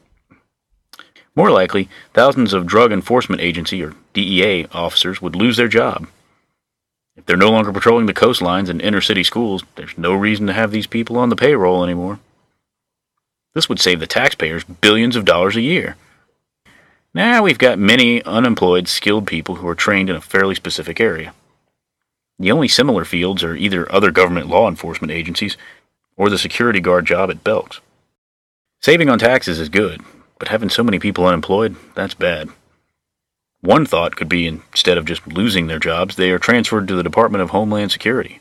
More 1.36 1.50
likely, 1.50 1.88
thousands 2.12 2.52
of 2.52 2.66
Drug 2.66 2.92
Enforcement 2.92 3.40
Agency, 3.40 3.82
or 3.82 3.94
DEA, 4.12 4.66
officers 4.72 5.22
would 5.22 5.36
lose 5.36 5.56
their 5.56 5.68
job. 5.68 6.08
If 7.16 7.26
they're 7.26 7.36
no 7.36 7.50
longer 7.50 7.72
patrolling 7.72 8.06
the 8.06 8.14
coastlines 8.14 8.68
and 8.68 8.80
inner 8.80 9.00
city 9.00 9.22
schools, 9.22 9.62
there's 9.76 9.96
no 9.98 10.14
reason 10.14 10.46
to 10.46 10.52
have 10.52 10.70
these 10.70 10.86
people 10.86 11.18
on 11.18 11.28
the 11.28 11.36
payroll 11.36 11.84
anymore. 11.84 12.18
This 13.54 13.68
would 13.68 13.80
save 13.80 14.00
the 14.00 14.06
taxpayers 14.06 14.64
billions 14.64 15.16
of 15.16 15.24
dollars 15.24 15.56
a 15.56 15.60
year. 15.60 15.96
Now 17.12 17.42
we've 17.42 17.58
got 17.58 17.78
many 17.78 18.22
unemployed, 18.22 18.86
skilled 18.86 19.26
people 19.26 19.56
who 19.56 19.68
are 19.68 19.74
trained 19.74 20.08
in 20.08 20.16
a 20.16 20.20
fairly 20.20 20.54
specific 20.54 21.00
area. 21.00 21.34
The 22.38 22.52
only 22.52 22.68
similar 22.68 23.04
fields 23.04 23.42
are 23.42 23.56
either 23.56 23.90
other 23.92 24.10
government 24.10 24.48
law 24.48 24.68
enforcement 24.68 25.10
agencies 25.10 25.56
or 26.16 26.30
the 26.30 26.38
security 26.38 26.80
guard 26.80 27.06
job 27.06 27.28
at 27.30 27.44
Belk's. 27.44 27.80
Saving 28.80 29.10
on 29.10 29.18
taxes 29.18 29.58
is 29.58 29.68
good, 29.68 30.00
but 30.40 30.48
having 30.48 30.70
so 30.70 30.82
many 30.82 30.98
people 30.98 31.26
unemployed, 31.26 31.76
that's 31.94 32.14
bad. 32.14 32.48
One 33.60 33.84
thought 33.84 34.16
could 34.16 34.28
be 34.28 34.46
instead 34.46 34.96
of 34.96 35.04
just 35.04 35.26
losing 35.26 35.66
their 35.66 35.78
jobs, 35.78 36.16
they 36.16 36.30
are 36.30 36.38
transferred 36.38 36.88
to 36.88 36.96
the 36.96 37.02
Department 37.02 37.42
of 37.42 37.50
Homeland 37.50 37.92
Security. 37.92 38.40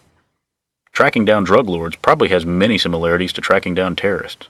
Tracking 0.93 1.25
down 1.25 1.43
drug 1.43 1.67
lords 1.67 1.97
probably 1.97 2.29
has 2.29 2.45
many 2.45 2.77
similarities 2.77 3.33
to 3.33 3.41
tracking 3.41 3.75
down 3.75 3.97
terrorists. 3.97 4.47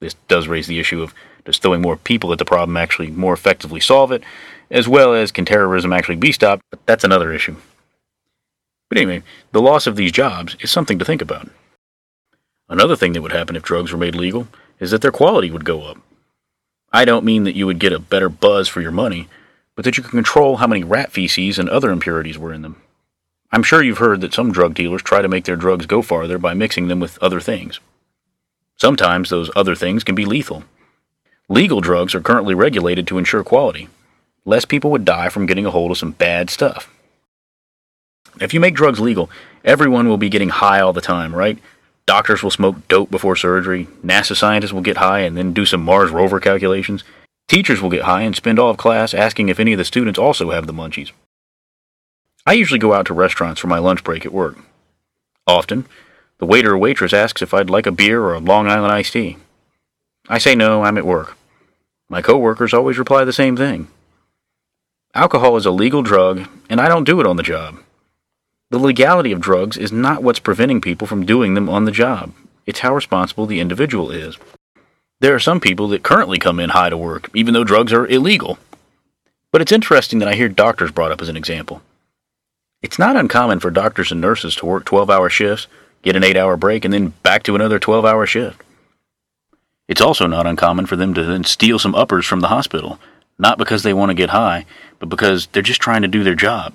This 0.00 0.14
does 0.26 0.48
raise 0.48 0.66
the 0.66 0.80
issue 0.80 1.02
of 1.02 1.14
does 1.44 1.58
throwing 1.58 1.82
more 1.82 1.96
people 1.96 2.32
at 2.32 2.40
the 2.40 2.44
problem 2.44 2.76
actually 2.76 3.10
more 3.10 3.32
effectively 3.32 3.80
solve 3.80 4.10
it, 4.10 4.24
as 4.72 4.88
well 4.88 5.14
as 5.14 5.30
can 5.30 5.44
terrorism 5.44 5.92
actually 5.92 6.16
be 6.16 6.32
stopped, 6.32 6.62
but 6.70 6.84
that's 6.84 7.04
another 7.04 7.32
issue. 7.32 7.54
But 8.88 8.98
anyway, 8.98 9.22
the 9.52 9.62
loss 9.62 9.86
of 9.86 9.94
these 9.94 10.10
jobs 10.10 10.56
is 10.58 10.70
something 10.72 10.98
to 10.98 11.04
think 11.04 11.22
about. 11.22 11.48
Another 12.68 12.96
thing 12.96 13.12
that 13.12 13.22
would 13.22 13.30
happen 13.30 13.54
if 13.54 13.62
drugs 13.62 13.92
were 13.92 13.98
made 13.98 14.16
legal 14.16 14.48
is 14.80 14.90
that 14.90 15.00
their 15.00 15.12
quality 15.12 15.50
would 15.50 15.64
go 15.64 15.84
up. 15.84 15.98
I 16.92 17.04
don't 17.04 17.24
mean 17.24 17.44
that 17.44 17.54
you 17.54 17.66
would 17.66 17.78
get 17.78 17.92
a 17.92 17.98
better 17.98 18.28
buzz 18.28 18.68
for 18.68 18.80
your 18.80 18.90
money, 18.90 19.28
but 19.76 19.84
that 19.84 19.96
you 19.96 20.02
could 20.02 20.12
control 20.12 20.56
how 20.56 20.66
many 20.66 20.82
rat 20.82 21.12
feces 21.12 21.58
and 21.58 21.68
other 21.68 21.90
impurities 21.90 22.38
were 22.38 22.52
in 22.52 22.62
them. 22.62 22.80
I'm 23.52 23.62
sure 23.62 23.82
you've 23.82 23.98
heard 23.98 24.20
that 24.20 24.34
some 24.34 24.52
drug 24.52 24.74
dealers 24.74 25.02
try 25.02 25.22
to 25.22 25.28
make 25.28 25.44
their 25.44 25.56
drugs 25.56 25.86
go 25.86 26.02
farther 26.02 26.38
by 26.38 26.54
mixing 26.54 26.88
them 26.88 27.00
with 27.00 27.20
other 27.22 27.40
things. 27.40 27.80
Sometimes 28.76 29.28
those 29.28 29.50
other 29.54 29.74
things 29.74 30.04
can 30.04 30.14
be 30.14 30.24
lethal. 30.24 30.64
Legal 31.48 31.80
drugs 31.80 32.14
are 32.14 32.20
currently 32.20 32.54
regulated 32.54 33.06
to 33.08 33.18
ensure 33.18 33.42
quality. 33.42 33.88
Less 34.44 34.64
people 34.64 34.90
would 34.90 35.04
die 35.04 35.28
from 35.28 35.46
getting 35.46 35.66
a 35.66 35.70
hold 35.70 35.90
of 35.90 35.98
some 35.98 36.12
bad 36.12 36.48
stuff. 36.48 36.92
If 38.40 38.54
you 38.54 38.60
make 38.60 38.74
drugs 38.74 39.00
legal, 39.00 39.28
everyone 39.64 40.08
will 40.08 40.16
be 40.16 40.28
getting 40.28 40.48
high 40.48 40.80
all 40.80 40.92
the 40.92 41.00
time, 41.00 41.34
right? 41.34 41.58
Doctors 42.06 42.42
will 42.42 42.50
smoke 42.50 42.88
dope 42.88 43.10
before 43.10 43.36
surgery. 43.36 43.86
NASA 44.04 44.36
scientists 44.36 44.72
will 44.72 44.80
get 44.80 44.96
high 44.96 45.20
and 45.20 45.36
then 45.36 45.52
do 45.52 45.64
some 45.64 45.84
Mars 45.84 46.10
rover 46.10 46.40
calculations. 46.40 47.04
Teachers 47.48 47.80
will 47.80 47.90
get 47.90 48.02
high 48.02 48.22
and 48.22 48.34
spend 48.34 48.58
all 48.58 48.70
of 48.70 48.76
class 48.76 49.14
asking 49.14 49.48
if 49.48 49.60
any 49.60 49.72
of 49.72 49.78
the 49.78 49.84
students 49.84 50.18
also 50.18 50.50
have 50.50 50.66
the 50.66 50.72
munchies. 50.72 51.12
I 52.46 52.54
usually 52.54 52.78
go 52.78 52.94
out 52.94 53.06
to 53.06 53.14
restaurants 53.14 53.60
for 53.60 53.68
my 53.68 53.78
lunch 53.78 54.02
break 54.02 54.24
at 54.24 54.32
work. 54.32 54.58
Often, 55.46 55.86
the 56.38 56.46
waiter 56.46 56.72
or 56.72 56.78
waitress 56.78 57.12
asks 57.12 57.42
if 57.42 57.52
I'd 57.52 57.70
like 57.70 57.86
a 57.86 57.92
beer 57.92 58.22
or 58.22 58.34
a 58.34 58.38
Long 58.38 58.66
Island 58.66 58.92
iced 58.92 59.12
tea. 59.12 59.36
I 60.28 60.38
say 60.38 60.54
no, 60.54 60.82
I'm 60.82 60.96
at 60.96 61.04
work. 61.04 61.36
My 62.08 62.22
coworkers 62.22 62.72
always 62.72 62.98
reply 62.98 63.24
the 63.24 63.32
same 63.32 63.56
thing. 63.56 63.88
Alcohol 65.14 65.56
is 65.56 65.66
a 65.66 65.70
legal 65.70 66.02
drug, 66.02 66.48
and 66.68 66.80
I 66.80 66.88
don't 66.88 67.04
do 67.04 67.20
it 67.20 67.26
on 67.26 67.36
the 67.36 67.42
job. 67.42 67.78
The 68.70 68.78
legality 68.78 69.32
of 69.32 69.40
drugs 69.40 69.76
is 69.76 69.90
not 69.90 70.22
what's 70.22 70.38
preventing 70.38 70.80
people 70.80 71.08
from 71.08 71.26
doing 71.26 71.54
them 71.54 71.68
on 71.68 71.86
the 71.86 71.90
job. 71.90 72.32
It's 72.66 72.80
how 72.80 72.94
responsible 72.94 73.46
the 73.46 73.58
individual 73.58 74.12
is. 74.12 74.38
There 75.18 75.34
are 75.34 75.40
some 75.40 75.58
people 75.58 75.88
that 75.88 76.04
currently 76.04 76.38
come 76.38 76.60
in 76.60 76.70
high 76.70 76.88
to 76.88 76.96
work, 76.96 77.28
even 77.34 77.52
though 77.52 77.64
drugs 77.64 77.92
are 77.92 78.06
illegal. 78.06 78.58
But 79.50 79.60
it's 79.60 79.72
interesting 79.72 80.20
that 80.20 80.28
I 80.28 80.36
hear 80.36 80.48
doctors 80.48 80.92
brought 80.92 81.10
up 81.10 81.20
as 81.20 81.28
an 81.28 81.36
example. 81.36 81.82
It's 82.80 82.98
not 82.98 83.16
uncommon 83.16 83.58
for 83.58 83.72
doctors 83.72 84.12
and 84.12 84.20
nurses 84.20 84.54
to 84.56 84.66
work 84.66 84.84
12 84.84 85.10
hour 85.10 85.28
shifts, 85.28 85.66
get 86.02 86.14
an 86.14 86.22
8 86.22 86.36
hour 86.36 86.56
break, 86.56 86.84
and 86.84 86.94
then 86.94 87.08
back 87.24 87.42
to 87.42 87.56
another 87.56 87.80
12 87.80 88.04
hour 88.04 88.24
shift. 88.24 88.62
It's 89.88 90.00
also 90.00 90.28
not 90.28 90.46
uncommon 90.46 90.86
for 90.86 90.94
them 90.94 91.12
to 91.14 91.24
then 91.24 91.42
steal 91.42 91.80
some 91.80 91.96
uppers 91.96 92.24
from 92.24 92.38
the 92.38 92.48
hospital, 92.48 93.00
not 93.36 93.58
because 93.58 93.82
they 93.82 93.92
want 93.92 94.10
to 94.10 94.14
get 94.14 94.30
high, 94.30 94.64
but 95.00 95.08
because 95.08 95.48
they're 95.48 95.60
just 95.60 95.80
trying 95.80 96.02
to 96.02 96.08
do 96.08 96.22
their 96.22 96.36
job. 96.36 96.72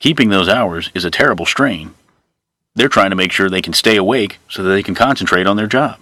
Keeping 0.00 0.28
those 0.28 0.48
hours 0.48 0.90
is 0.94 1.04
a 1.04 1.10
terrible 1.10 1.46
strain. 1.46 1.94
They're 2.74 2.88
trying 2.88 3.10
to 3.10 3.16
make 3.16 3.32
sure 3.32 3.48
they 3.48 3.62
can 3.62 3.72
stay 3.72 3.96
awake 3.96 4.38
so 4.48 4.62
that 4.62 4.70
they 4.70 4.82
can 4.82 4.94
concentrate 4.94 5.46
on 5.46 5.56
their 5.56 5.66
job. 5.66 5.98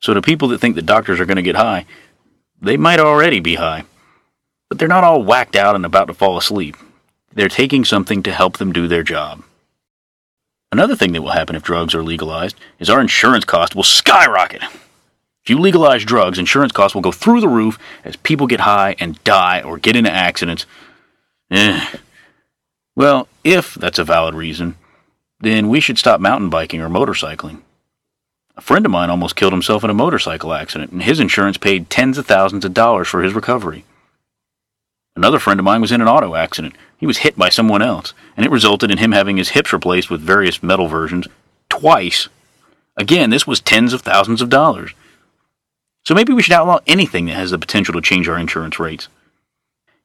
So, 0.00 0.14
to 0.14 0.20
people 0.20 0.48
that 0.48 0.58
think 0.58 0.74
that 0.76 0.86
doctors 0.86 1.20
are 1.20 1.26
going 1.26 1.36
to 1.36 1.42
get 1.42 1.56
high, 1.56 1.86
they 2.60 2.76
might 2.76 3.00
already 3.00 3.40
be 3.40 3.54
high. 3.54 3.84
But 4.68 4.78
they're 4.78 4.88
not 4.88 5.04
all 5.04 5.22
whacked 5.22 5.56
out 5.56 5.74
and 5.74 5.86
about 5.86 6.06
to 6.06 6.14
fall 6.14 6.36
asleep. 6.36 6.76
They're 7.32 7.48
taking 7.48 7.84
something 7.84 8.22
to 8.24 8.32
help 8.32 8.58
them 8.58 8.72
do 8.72 8.88
their 8.88 9.02
job. 9.02 9.42
Another 10.70 10.96
thing 10.96 11.12
that 11.12 11.22
will 11.22 11.30
happen 11.30 11.54
if 11.54 11.62
drugs 11.62 11.94
are 11.94 12.02
legalized 12.02 12.56
is 12.78 12.88
our 12.88 13.00
insurance 13.00 13.44
cost 13.44 13.74
will 13.74 13.82
skyrocket. 13.82 14.62
If 14.62 15.50
you 15.50 15.58
legalize 15.58 16.04
drugs, 16.04 16.38
insurance 16.38 16.72
costs 16.72 16.94
will 16.94 17.02
go 17.02 17.12
through 17.12 17.40
the 17.40 17.48
roof 17.48 17.78
as 18.04 18.16
people 18.16 18.46
get 18.46 18.60
high 18.60 18.96
and 18.98 19.22
die 19.24 19.60
or 19.60 19.76
get 19.76 19.96
into 19.96 20.10
accidents. 20.10 20.66
Eh. 21.50 21.84
Well, 22.94 23.28
if 23.42 23.74
that's 23.74 23.98
a 23.98 24.04
valid 24.04 24.34
reason, 24.34 24.76
then 25.40 25.68
we 25.68 25.80
should 25.80 25.98
stop 25.98 26.20
mountain 26.20 26.50
biking 26.50 26.80
or 26.80 26.88
motorcycling. 26.88 27.62
A 28.56 28.60
friend 28.60 28.84
of 28.84 28.92
mine 28.92 29.08
almost 29.08 29.34
killed 29.34 29.52
himself 29.52 29.82
in 29.82 29.90
a 29.90 29.94
motorcycle 29.94 30.52
accident, 30.52 30.92
and 30.92 31.02
his 31.02 31.18
insurance 31.18 31.56
paid 31.56 31.88
tens 31.88 32.18
of 32.18 32.26
thousands 32.26 32.64
of 32.64 32.74
dollars 32.74 33.08
for 33.08 33.22
his 33.22 33.32
recovery. 33.32 33.84
Another 35.16 35.38
friend 35.38 35.58
of 35.58 35.64
mine 35.64 35.80
was 35.80 35.92
in 35.92 36.00
an 36.00 36.08
auto 36.08 36.34
accident. 36.34 36.74
He 36.98 37.06
was 37.06 37.18
hit 37.18 37.36
by 37.36 37.48
someone 37.48 37.82
else, 37.82 38.12
and 38.36 38.44
it 38.44 38.52
resulted 38.52 38.90
in 38.90 38.98
him 38.98 39.12
having 39.12 39.36
his 39.36 39.50
hips 39.50 39.72
replaced 39.72 40.10
with 40.10 40.20
various 40.20 40.62
metal 40.62 40.86
versions 40.86 41.26
twice. 41.68 42.28
Again, 42.96 43.30
this 43.30 43.46
was 43.46 43.60
tens 43.60 43.92
of 43.92 44.02
thousands 44.02 44.42
of 44.42 44.50
dollars. 44.50 44.92
So 46.04 46.14
maybe 46.14 46.32
we 46.32 46.42
should 46.42 46.52
outlaw 46.52 46.80
anything 46.86 47.26
that 47.26 47.34
has 47.34 47.50
the 47.50 47.58
potential 47.58 47.94
to 47.94 48.00
change 48.00 48.28
our 48.28 48.38
insurance 48.38 48.78
rates. 48.78 49.08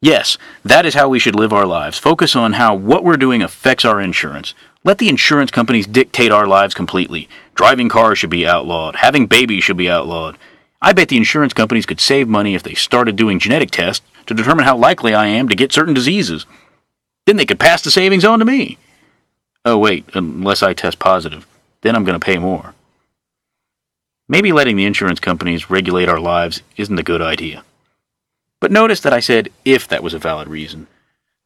Yes, 0.01 0.37
that 0.63 0.85
is 0.85 0.93
how 0.93 1.09
we 1.09 1.17
should 1.17 1.35
live 1.35 1.51
our 1.51 1.65
lives. 1.65 1.97
Focus 1.97 2.35
on 2.35 2.53
how 2.53 2.75
what 2.75 3.03
we're 3.03 3.17
doing 3.17 3.41
affects 3.41 3.83
our 3.83 3.99
insurance. 3.99 4.53
Let 4.83 4.99
the 4.99 5.09
insurance 5.09 5.49
companies 5.49 5.87
dictate 5.87 6.31
our 6.31 6.45
lives 6.45 6.75
completely. 6.75 7.27
Driving 7.55 7.89
cars 7.89 8.19
should 8.19 8.29
be 8.29 8.45
outlawed. 8.45 8.97
Having 8.97 9.25
babies 9.25 9.63
should 9.63 9.77
be 9.77 9.89
outlawed. 9.89 10.37
I 10.83 10.93
bet 10.93 11.09
the 11.09 11.17
insurance 11.17 11.51
companies 11.51 11.87
could 11.87 11.99
save 11.99 12.27
money 12.27 12.53
if 12.53 12.61
they 12.61 12.75
started 12.75 13.15
doing 13.15 13.39
genetic 13.39 13.71
tests 13.71 14.05
to 14.27 14.35
determine 14.35 14.65
how 14.65 14.77
likely 14.77 15.15
I 15.15 15.25
am 15.25 15.49
to 15.49 15.55
get 15.55 15.73
certain 15.73 15.95
diseases. 15.95 16.45
Then 17.25 17.37
they 17.37 17.45
could 17.45 17.59
pass 17.59 17.81
the 17.81 17.89
savings 17.89 18.23
on 18.23 18.37
to 18.37 18.45
me. 18.45 18.77
Oh, 19.65 19.79
wait, 19.79 20.05
unless 20.13 20.61
I 20.61 20.73
test 20.73 20.99
positive. 20.99 21.47
Then 21.81 21.95
I'm 21.95 22.03
going 22.03 22.19
to 22.19 22.23
pay 22.23 22.37
more. 22.37 22.75
Maybe 24.29 24.51
letting 24.51 24.75
the 24.75 24.85
insurance 24.85 25.19
companies 25.19 25.71
regulate 25.71 26.07
our 26.07 26.19
lives 26.19 26.61
isn't 26.77 26.99
a 26.99 27.03
good 27.03 27.21
idea. 27.21 27.63
But 28.59 28.71
notice 28.71 29.01
that 29.01 29.13
I 29.13 29.19
said 29.19 29.49
if 29.65 29.87
that 29.87 30.03
was 30.03 30.13
a 30.13 30.19
valid 30.19 30.47
reason. 30.47 30.87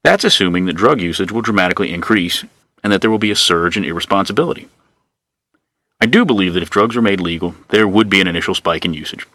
That's 0.04 0.24
assuming 0.24 0.66
that 0.66 0.74
drug 0.74 1.02
usage 1.02 1.32
will 1.32 1.42
dramatically 1.42 1.94
increase 1.94 2.44
and 2.84 2.92
that 2.92 3.02
there 3.02 3.12
will 3.12 3.20
be 3.20 3.32
a 3.32 3.36
surge 3.36 3.78
in 3.78 3.84
irresponsibility. 3.84 4.68
I 6.00 6.08
do 6.08 6.26
believe 6.26 6.54
that 6.54 6.64
if 6.64 6.70
drugs 6.70 6.96
were 6.96 7.02
made 7.02 7.22
legal, 7.22 7.54
there 7.70 7.88
would 7.88 8.10
be 8.10 8.22
an 8.22 8.28
initial 8.28 8.56
spike 8.56 8.86
in 8.86 8.94
usage. 8.94 9.28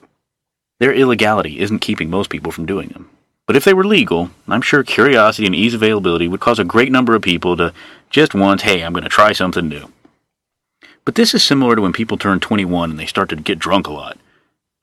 Their 0.80 0.92
illegality 0.92 1.60
isn't 1.60 1.78
keeping 1.78 2.10
most 2.10 2.28
people 2.28 2.50
from 2.50 2.66
doing 2.66 2.88
them. 2.88 3.08
But 3.46 3.54
if 3.54 3.64
they 3.64 3.72
were 3.72 3.84
legal, 3.84 4.30
I'm 4.48 4.62
sure 4.62 4.82
curiosity 4.82 5.46
and 5.46 5.54
ease 5.54 5.74
availability 5.74 6.26
would 6.26 6.40
cause 6.40 6.58
a 6.58 6.64
great 6.64 6.90
number 6.90 7.14
of 7.14 7.22
people 7.22 7.56
to 7.56 7.72
just 8.10 8.34
want, 8.34 8.62
hey, 8.62 8.82
I'm 8.82 8.92
going 8.92 9.04
to 9.04 9.08
try 9.08 9.32
something 9.32 9.68
new. 9.68 9.92
But 11.04 11.14
this 11.14 11.32
is 11.32 11.44
similar 11.44 11.76
to 11.76 11.82
when 11.82 11.92
people 11.92 12.18
turn 12.18 12.40
21 12.40 12.90
and 12.90 12.98
they 12.98 13.06
start 13.06 13.28
to 13.28 13.36
get 13.36 13.60
drunk 13.60 13.86
a 13.86 13.92
lot. 13.92 14.18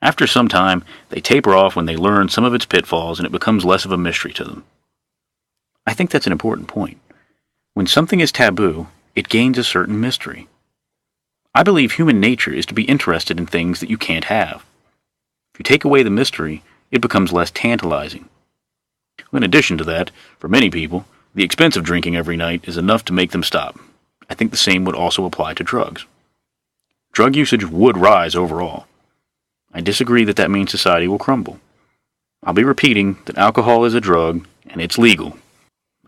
After 0.04 0.28
some 0.28 0.50
time, 0.50 0.84
they 1.12 1.22
taper 1.22 1.56
off 1.56 1.78
when 1.78 1.86
they 1.86 1.96
learn 1.96 2.28
some 2.28 2.44
of 2.44 2.54
its 2.54 2.66
pitfalls 2.66 3.20
and 3.20 3.26
it 3.26 3.32
becomes 3.32 3.64
less 3.64 3.86
of 3.86 3.92
a 3.94 3.98
mystery 3.98 4.34
to 4.34 4.44
them. 4.44 4.66
I 5.88 5.94
think 5.94 6.12
that's 6.12 6.28
an 6.28 6.34
important 6.34 6.68
point. 6.68 6.98
When 7.74 7.88
something 7.88 8.20
is 8.20 8.30
taboo, 8.30 8.88
it 9.16 9.30
gains 9.30 9.58
a 9.58 9.64
certain 9.64 10.02
mystery. 10.02 10.50
I 11.56 11.64
believe 11.64 11.94
human 11.94 12.20
nature 12.20 12.52
is 12.52 12.66
to 12.66 12.74
be 12.74 12.84
interested 12.84 13.40
in 13.40 13.46
things 13.46 13.80
that 13.80 13.90
you 13.90 13.98
can't 13.98 14.26
have. 14.26 14.66
If 15.54 15.60
you 15.60 15.64
take 15.64 15.86
away 15.86 16.04
the 16.04 16.10
mystery, 16.10 16.64
it 16.92 17.00
becomes 17.00 17.32
less 17.32 17.52
tantalizing. 17.52 18.28
In 19.32 19.42
addition 19.42 19.78
to 19.78 19.86
that, 19.86 20.12
for 20.38 20.50
many 20.50 20.70
people, 20.70 21.06
the 21.34 21.46
expense 21.46 21.78
of 21.78 21.86
drinking 21.86 22.18
every 22.18 22.36
night 22.36 22.68
is 22.68 22.76
enough 22.76 23.06
to 23.06 23.14
make 23.14 23.32
them 23.32 23.42
stop. 23.42 23.80
I 24.30 24.34
think 24.34 24.52
the 24.52 24.58
same 24.58 24.84
would 24.84 24.96
also 24.96 25.24
apply 25.24 25.54
to 25.54 25.64
drugs. 25.64 26.06
Drug 27.14 27.38
usage 27.38 27.64
would 27.64 27.98
rise 27.98 28.36
overall. 28.36 28.86
I 29.74 29.82
disagree 29.82 30.24
that 30.26 30.36
that 30.36 30.52
means 30.52 30.72
society 30.72 31.08
will 31.08 31.18
crumble. 31.18 31.60
I'll 32.44 32.54
be 32.54 32.64
repeating 32.64 33.18
that 33.26 33.38
alcohol 33.38 33.86
is 33.86 33.94
a 33.94 34.02
drug 34.02 34.46
and 34.68 34.82
it's 34.82 34.98
legal. 34.98 35.38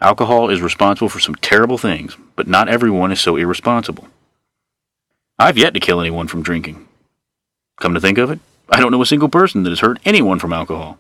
Alcohol 0.02 0.50
is 0.50 0.62
responsible 0.62 1.10
for 1.10 1.20
some 1.20 1.36
terrible 1.36 1.78
things, 1.78 2.18
but 2.36 2.48
not 2.48 2.68
everyone 2.68 3.12
is 3.12 3.22
so 3.22 3.38
irresponsible. 3.38 4.08
I've 5.40 5.58
yet 5.58 5.74
to 5.74 5.80
kill 5.80 6.02
anyone 6.02 6.28
from 6.28 6.44
drinking. 6.44 6.86
Come 7.80 7.94
to 7.94 8.02
think 8.02 8.18
of 8.18 8.30
it, 8.30 8.40
I 8.70 8.80
don't 8.80 8.92
know 8.92 9.02
a 9.02 9.06
single 9.06 9.30
person 9.30 9.64
that 9.64 9.70
has 9.70 9.80
hurt 9.80 10.00
anyone 10.06 10.40
from 10.40 10.54
alcohol. 10.54 10.98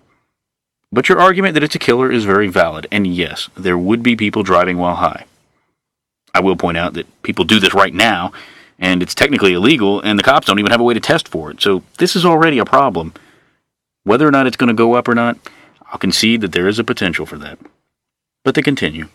But 0.91 1.09
your 1.09 1.19
argument 1.19 1.55
that 1.55 1.63
it's 1.63 1.75
a 1.75 1.79
killer 1.79 2.11
is 2.11 2.25
very 2.25 2.47
valid, 2.47 2.87
and 2.91 3.07
yes, 3.07 3.49
there 3.55 3.77
would 3.77 4.03
be 4.03 4.15
people 4.15 4.43
driving 4.43 4.77
while 4.77 4.95
high. 4.95 5.25
I 6.33 6.41
will 6.41 6.55
point 6.55 6.77
out 6.77 6.93
that 6.93 7.23
people 7.23 7.45
do 7.45 7.59
this 7.59 7.73
right 7.73 7.93
now, 7.93 8.31
and 8.79 9.01
it's 9.01 9.15
technically 9.15 9.53
illegal, 9.53 10.01
and 10.01 10.19
the 10.19 10.23
cops 10.23 10.47
don't 10.47 10.59
even 10.59 10.71
have 10.71 10.81
a 10.81 10.83
way 10.83 10.93
to 10.93 10.99
test 10.99 11.27
for 11.27 11.51
it. 11.51 11.61
So 11.61 11.83
this 11.97 12.15
is 12.15 12.25
already 12.25 12.59
a 12.59 12.65
problem. 12.65 13.13
Whether 14.03 14.27
or 14.27 14.31
not 14.31 14.47
it's 14.47 14.57
going 14.57 14.67
to 14.67 14.73
go 14.73 14.93
up 14.95 15.07
or 15.07 15.15
not, 15.15 15.37
I'll 15.91 15.99
concede 15.99 16.41
that 16.41 16.51
there 16.51 16.67
is 16.67 16.79
a 16.79 16.83
potential 16.83 17.25
for 17.25 17.37
that. 17.37 17.57
But 18.43 18.55
to 18.55 18.61
continue. 18.61 19.07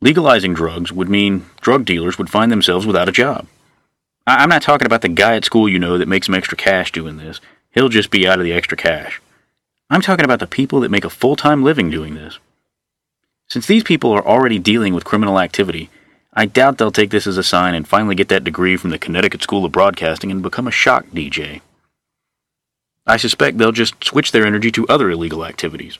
Legalizing 0.00 0.54
drugs 0.54 0.90
would 0.90 1.08
mean 1.08 1.46
drug 1.60 1.84
dealers 1.84 2.18
would 2.18 2.30
find 2.30 2.50
themselves 2.50 2.86
without 2.86 3.08
a 3.08 3.12
job. 3.12 3.46
I'm 4.26 4.48
not 4.48 4.62
talking 4.62 4.86
about 4.86 5.02
the 5.02 5.08
guy 5.08 5.36
at 5.36 5.44
school 5.44 5.68
you 5.68 5.78
know 5.78 5.98
that 5.98 6.08
makes 6.08 6.26
some 6.26 6.34
extra 6.34 6.56
cash 6.56 6.92
doing 6.92 7.16
this. 7.16 7.40
He'll 7.72 7.88
just 7.88 8.10
be 8.10 8.26
out 8.26 8.38
of 8.38 8.44
the 8.44 8.52
extra 8.52 8.76
cash. 8.76 9.20
I'm 9.90 10.00
talking 10.00 10.24
about 10.24 10.40
the 10.40 10.46
people 10.46 10.80
that 10.80 10.90
make 10.90 11.04
a 11.04 11.10
full 11.10 11.36
time 11.36 11.62
living 11.62 11.90
doing 11.90 12.14
this. 12.14 12.38
Since 13.48 13.66
these 13.66 13.82
people 13.82 14.12
are 14.12 14.26
already 14.26 14.58
dealing 14.58 14.94
with 14.94 15.04
criminal 15.04 15.40
activity, 15.40 15.90
I 16.32 16.46
doubt 16.46 16.78
they'll 16.78 16.92
take 16.92 17.10
this 17.10 17.26
as 17.26 17.36
a 17.36 17.42
sign 17.42 17.74
and 17.74 17.88
finally 17.88 18.14
get 18.14 18.28
that 18.28 18.44
degree 18.44 18.76
from 18.76 18.90
the 18.90 18.98
Connecticut 18.98 19.42
School 19.42 19.64
of 19.64 19.72
Broadcasting 19.72 20.30
and 20.30 20.42
become 20.42 20.68
a 20.68 20.72
shock 20.72 21.06
DJ. 21.06 21.60
I 23.06 23.16
suspect 23.16 23.58
they'll 23.58 23.72
just 23.72 24.04
switch 24.04 24.30
their 24.30 24.46
energy 24.46 24.70
to 24.72 24.86
other 24.86 25.10
illegal 25.10 25.44
activities. 25.44 25.98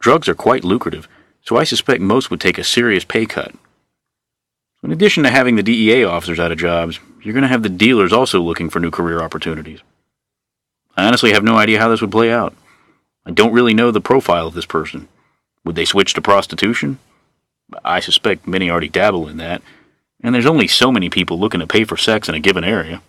Drugs 0.00 0.28
are 0.28 0.34
quite 0.34 0.64
lucrative, 0.64 1.06
so 1.44 1.56
I 1.56 1.64
suspect 1.64 2.00
most 2.00 2.30
would 2.30 2.40
take 2.40 2.58
a 2.58 2.64
serious 2.64 3.04
pay 3.04 3.26
cut. 3.26 3.54
In 4.82 4.90
addition 4.90 5.22
to 5.22 5.30
having 5.30 5.56
the 5.56 5.62
DEA 5.62 6.04
officers 6.04 6.40
out 6.40 6.52
of 6.52 6.58
jobs, 6.58 6.98
you're 7.22 7.34
going 7.34 7.42
to 7.42 7.48
have 7.48 7.62
the 7.62 7.68
dealers 7.68 8.12
also 8.12 8.40
looking 8.40 8.70
for 8.70 8.80
new 8.80 8.90
career 8.90 9.20
opportunities. 9.20 9.80
I 10.96 11.06
honestly 11.06 11.32
have 11.32 11.44
no 11.44 11.56
idea 11.56 11.78
how 11.78 11.88
this 11.88 12.00
would 12.00 12.10
play 12.10 12.32
out. 12.32 12.54
I 13.24 13.30
don't 13.30 13.52
really 13.52 13.74
know 13.74 13.90
the 13.92 14.00
profile 14.00 14.48
of 14.48 14.54
this 14.54 14.66
person. 14.66 15.06
Would 15.64 15.76
they 15.76 15.84
switch 15.84 16.14
to 16.14 16.20
prostitution? 16.20 16.98
I 17.84 18.00
suspect 18.00 18.46
many 18.46 18.70
already 18.70 18.88
dabble 18.88 19.28
in 19.28 19.36
that, 19.38 19.62
and 20.22 20.34
there's 20.34 20.46
only 20.46 20.68
so 20.68 20.90
many 20.90 21.10
people 21.10 21.38
looking 21.38 21.60
to 21.60 21.66
pay 21.66 21.84
for 21.84 21.96
sex 21.96 22.28
in 22.28 22.34
a 22.34 22.40
given 22.40 22.64
area. 22.64 23.02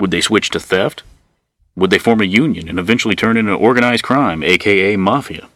Would 0.00 0.10
they 0.10 0.20
switch 0.20 0.50
to 0.50 0.60
theft? 0.60 1.02
Would 1.76 1.90
they 1.90 1.98
form 1.98 2.20
a 2.20 2.24
union 2.24 2.68
and 2.68 2.78
eventually 2.78 3.16
turn 3.16 3.36
into 3.36 3.52
organized 3.54 4.04
crime, 4.04 4.42
aka 4.42 4.96
mafia? 4.96 5.48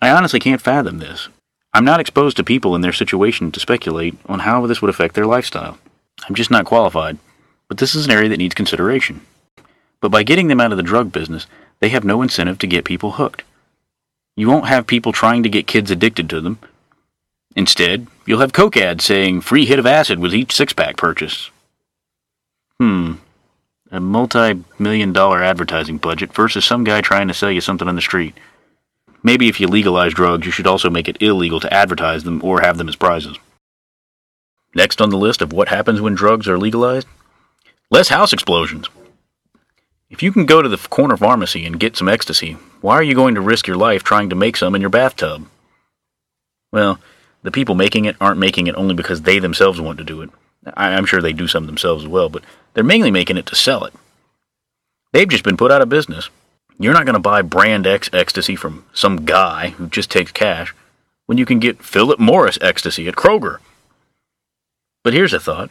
I 0.00 0.10
honestly 0.10 0.40
can't 0.40 0.60
fathom 0.60 0.98
this. 0.98 1.28
I'm 1.72 1.84
not 1.84 2.00
exposed 2.00 2.36
to 2.36 2.44
people 2.44 2.74
in 2.74 2.82
their 2.82 2.92
situation 2.92 3.50
to 3.52 3.60
speculate 3.60 4.16
on 4.26 4.40
how 4.40 4.66
this 4.66 4.82
would 4.82 4.90
affect 4.90 5.14
their 5.14 5.26
lifestyle. 5.26 5.78
I'm 6.28 6.34
just 6.34 6.50
not 6.50 6.66
qualified, 6.66 7.18
but 7.68 7.78
this 7.78 7.94
is 7.94 8.04
an 8.04 8.10
area 8.10 8.28
that 8.28 8.36
needs 8.36 8.54
consideration. 8.54 9.22
But 10.00 10.10
by 10.10 10.24
getting 10.24 10.48
them 10.48 10.60
out 10.60 10.72
of 10.72 10.76
the 10.76 10.82
drug 10.82 11.12
business, 11.12 11.46
they 11.80 11.88
have 11.88 12.04
no 12.04 12.20
incentive 12.20 12.58
to 12.58 12.66
get 12.66 12.84
people 12.84 13.12
hooked. 13.12 13.44
You 14.36 14.48
won't 14.48 14.66
have 14.66 14.86
people 14.86 15.12
trying 15.12 15.42
to 15.44 15.48
get 15.48 15.66
kids 15.66 15.90
addicted 15.90 16.28
to 16.30 16.40
them. 16.40 16.58
Instead, 17.54 18.06
you'll 18.26 18.40
have 18.40 18.52
Coke 18.52 18.76
ads 18.76 19.04
saying 19.04 19.40
free 19.40 19.66
hit 19.66 19.78
of 19.78 19.86
acid 19.86 20.18
with 20.18 20.34
each 20.34 20.54
six 20.54 20.72
pack 20.72 20.96
purchase. 20.96 21.50
Hmm. 22.78 23.14
A 23.90 24.00
multi 24.00 24.64
million 24.78 25.12
dollar 25.12 25.42
advertising 25.42 25.98
budget 25.98 26.32
versus 26.32 26.64
some 26.64 26.84
guy 26.84 27.00
trying 27.00 27.28
to 27.28 27.34
sell 27.34 27.50
you 27.50 27.60
something 27.60 27.88
on 27.88 27.94
the 27.94 28.00
street. 28.00 28.34
Maybe 29.22 29.48
if 29.48 29.60
you 29.60 29.68
legalize 29.68 30.14
drugs, 30.14 30.46
you 30.46 30.52
should 30.52 30.66
also 30.66 30.90
make 30.90 31.08
it 31.08 31.22
illegal 31.22 31.60
to 31.60 31.72
advertise 31.72 32.24
them 32.24 32.42
or 32.42 32.60
have 32.60 32.78
them 32.78 32.88
as 32.88 32.96
prizes. 32.96 33.38
Next 34.74 35.00
on 35.00 35.10
the 35.10 35.18
list 35.18 35.42
of 35.42 35.52
what 35.52 35.68
happens 35.68 36.00
when 36.00 36.14
drugs 36.14 36.48
are 36.48 36.58
legalized 36.58 37.06
less 37.92 38.08
house 38.08 38.32
explosions. 38.32 38.88
If 40.08 40.22
you 40.22 40.32
can 40.32 40.46
go 40.46 40.62
to 40.62 40.68
the 40.68 40.78
corner 40.78 41.16
pharmacy 41.16 41.66
and 41.66 41.78
get 41.78 41.96
some 41.96 42.08
ecstasy, 42.08 42.56
why 42.80 42.94
are 42.94 43.02
you 43.02 43.14
going 43.14 43.34
to 43.34 43.40
risk 43.42 43.66
your 43.66 43.76
life 43.76 44.02
trying 44.02 44.30
to 44.30 44.36
make 44.36 44.56
some 44.56 44.74
in 44.74 44.80
your 44.80 44.90
bathtub? 44.90 45.46
Well, 46.72 46.98
the 47.42 47.50
people 47.50 47.74
making 47.74 48.04
it 48.04 48.16
aren't 48.20 48.38
making 48.38 48.66
it 48.66 48.74
only 48.76 48.94
because 48.94 49.22
they 49.22 49.38
themselves 49.38 49.80
want 49.80 49.98
to 49.98 50.04
do 50.04 50.22
it. 50.22 50.30
I'm 50.74 51.06
sure 51.06 51.20
they 51.20 51.32
do 51.32 51.48
some 51.48 51.66
themselves 51.66 52.04
as 52.04 52.08
well, 52.08 52.28
but 52.28 52.42
they're 52.74 52.84
mainly 52.84 53.10
making 53.10 53.36
it 53.36 53.46
to 53.46 53.56
sell 53.56 53.84
it. 53.84 53.92
They've 55.12 55.28
just 55.28 55.44
been 55.44 55.56
put 55.56 55.72
out 55.72 55.82
of 55.82 55.88
business. 55.88 56.30
You're 56.78 56.94
not 56.94 57.04
going 57.04 57.14
to 57.14 57.20
buy 57.20 57.42
brand 57.42 57.86
X 57.86 58.08
ecstasy 58.12 58.56
from 58.56 58.84
some 58.94 59.24
guy 59.24 59.70
who 59.70 59.88
just 59.88 60.10
takes 60.10 60.32
cash 60.32 60.74
when 61.26 61.38
you 61.38 61.44
can 61.44 61.58
get 61.58 61.82
Philip 61.82 62.18
Morris 62.18 62.58
ecstasy 62.60 63.08
at 63.08 63.16
Kroger. 63.16 63.58
But 65.04 65.12
here's 65.12 65.32
a 65.32 65.40
thought 65.40 65.70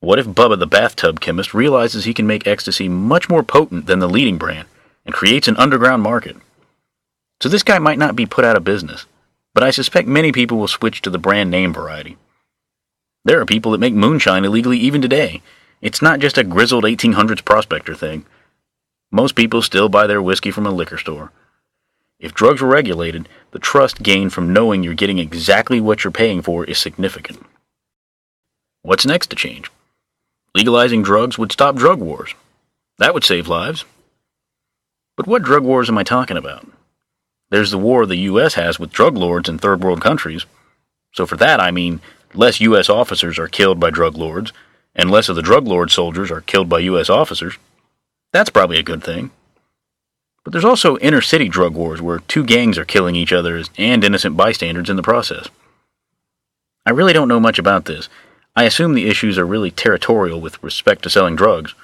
what 0.00 0.20
if 0.20 0.26
Bubba 0.26 0.58
the 0.58 0.66
bathtub 0.66 1.20
chemist 1.20 1.52
realizes 1.52 2.04
he 2.04 2.14
can 2.14 2.26
make 2.26 2.46
ecstasy 2.46 2.88
much 2.88 3.28
more 3.28 3.42
potent 3.42 3.86
than 3.86 3.98
the 3.98 4.08
leading 4.08 4.38
brand 4.38 4.68
and 5.04 5.14
creates 5.14 5.48
an 5.48 5.56
underground 5.56 6.02
market? 6.02 6.36
So 7.42 7.48
this 7.48 7.64
guy 7.64 7.78
might 7.78 7.98
not 7.98 8.14
be 8.14 8.26
put 8.26 8.44
out 8.44 8.56
of 8.56 8.64
business, 8.64 9.06
but 9.54 9.62
I 9.62 9.70
suspect 9.70 10.08
many 10.08 10.32
people 10.32 10.58
will 10.58 10.68
switch 10.68 11.02
to 11.02 11.10
the 11.10 11.18
brand 11.18 11.50
name 11.50 11.72
variety. 11.72 12.16
There 13.24 13.40
are 13.40 13.46
people 13.46 13.72
that 13.72 13.80
make 13.80 13.94
moonshine 13.94 14.44
illegally 14.44 14.78
even 14.78 15.02
today. 15.02 15.42
It's 15.80 16.02
not 16.02 16.20
just 16.20 16.38
a 16.38 16.44
grizzled 16.44 16.84
1800s 16.84 17.44
prospector 17.44 17.94
thing. 17.94 18.24
Most 19.10 19.34
people 19.34 19.62
still 19.62 19.88
buy 19.88 20.06
their 20.06 20.22
whiskey 20.22 20.50
from 20.50 20.66
a 20.66 20.70
liquor 20.70 20.98
store. 20.98 21.32
If 22.18 22.34
drugs 22.34 22.60
were 22.60 22.68
regulated, 22.68 23.28
the 23.52 23.58
trust 23.58 24.02
gained 24.02 24.32
from 24.32 24.52
knowing 24.52 24.82
you're 24.82 24.94
getting 24.94 25.18
exactly 25.18 25.80
what 25.80 26.04
you're 26.04 26.10
paying 26.10 26.42
for 26.42 26.64
is 26.64 26.78
significant. 26.78 27.44
What's 28.82 29.06
next 29.06 29.28
to 29.28 29.36
change? 29.36 29.70
Legalizing 30.54 31.02
drugs 31.02 31.38
would 31.38 31.52
stop 31.52 31.76
drug 31.76 32.00
wars. 32.00 32.34
That 32.98 33.14
would 33.14 33.24
save 33.24 33.46
lives. 33.46 33.84
But 35.16 35.26
what 35.26 35.42
drug 35.42 35.62
wars 35.62 35.88
am 35.88 35.98
I 35.98 36.02
talking 36.02 36.36
about? 36.36 36.66
There's 37.50 37.70
the 37.70 37.78
war 37.78 38.04
the 38.04 38.16
U.S. 38.16 38.54
has 38.54 38.78
with 38.78 38.92
drug 38.92 39.16
lords 39.16 39.48
in 39.48 39.58
third 39.58 39.82
world 39.82 40.00
countries. 40.00 40.44
So 41.12 41.26
for 41.26 41.36
that, 41.36 41.60
I 41.60 41.70
mean 41.70 42.00
less 42.34 42.60
U.S. 42.60 42.88
officers 42.88 43.38
are 43.38 43.48
killed 43.48 43.80
by 43.80 43.90
drug 43.90 44.16
lords, 44.16 44.52
and 44.94 45.10
less 45.10 45.28
of 45.28 45.36
the 45.36 45.42
drug 45.42 45.66
lord 45.66 45.90
soldiers 45.90 46.30
are 46.30 46.42
killed 46.42 46.68
by 46.68 46.80
U.S. 46.80 47.08
officers. 47.08 47.56
That's 48.32 48.50
probably 48.50 48.78
a 48.78 48.82
good 48.82 49.02
thing. 49.02 49.30
But 50.44 50.52
there's 50.52 50.64
also 50.64 50.98
inner 50.98 51.20
city 51.20 51.48
drug 51.48 51.74
wars 51.74 52.02
where 52.02 52.20
two 52.20 52.44
gangs 52.44 52.78
are 52.78 52.84
killing 52.84 53.16
each 53.16 53.32
other 53.32 53.62
and 53.76 54.04
innocent 54.04 54.36
bystanders 54.36 54.90
in 54.90 54.96
the 54.96 55.02
process. 55.02 55.48
I 56.84 56.90
really 56.90 57.12
don't 57.12 57.28
know 57.28 57.40
much 57.40 57.58
about 57.58 57.84
this, 57.84 58.08
I 58.58 58.64
assume 58.64 58.94
the 58.94 59.06
issues 59.06 59.38
are 59.38 59.46
really 59.46 59.70
territorial 59.70 60.40
with 60.40 60.60
respect 60.64 61.04
to 61.04 61.10
selling 61.10 61.36
drugs. 61.36 61.76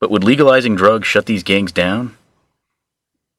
But 0.00 0.10
would 0.10 0.22
legalizing 0.22 0.76
drugs 0.76 1.06
shut 1.06 1.24
these 1.24 1.42
gangs 1.42 1.72
down? 1.72 2.14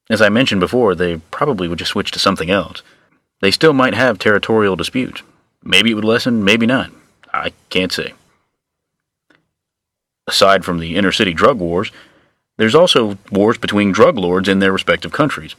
As 0.09 0.21
I 0.21 0.29
mentioned 0.29 0.59
before, 0.59 0.95
they 0.95 1.17
probably 1.31 1.67
would 1.67 1.79
just 1.79 1.91
switch 1.91 2.11
to 2.11 2.19
something 2.19 2.49
else. 2.49 2.81
They 3.41 3.51
still 3.51 3.73
might 3.73 3.93
have 3.93 4.17
territorial 4.17 4.75
disputes. 4.75 5.21
Maybe 5.63 5.91
it 5.91 5.93
would 5.93 6.05
lessen, 6.05 6.43
maybe 6.43 6.65
not. 6.65 6.91
I 7.33 7.53
can't 7.69 7.91
say. 7.91 8.13
Aside 10.27 10.65
from 10.65 10.79
the 10.79 10.95
inner 10.95 11.11
city 11.11 11.33
drug 11.33 11.59
wars, 11.59 11.91
there's 12.57 12.75
also 12.75 13.17
wars 13.31 13.57
between 13.57 13.91
drug 13.91 14.17
lords 14.17 14.49
in 14.49 14.59
their 14.59 14.71
respective 14.71 15.11
countries. 15.11 15.55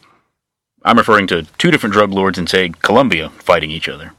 I'm 0.82 0.98
referring 0.98 1.26
to 1.28 1.44
two 1.58 1.70
different 1.70 1.92
drug 1.92 2.10
lords 2.10 2.38
in, 2.38 2.46
say, 2.46 2.70
Colombia 2.82 3.30
fighting 3.30 3.70
each 3.70 3.88
other. 3.88 4.12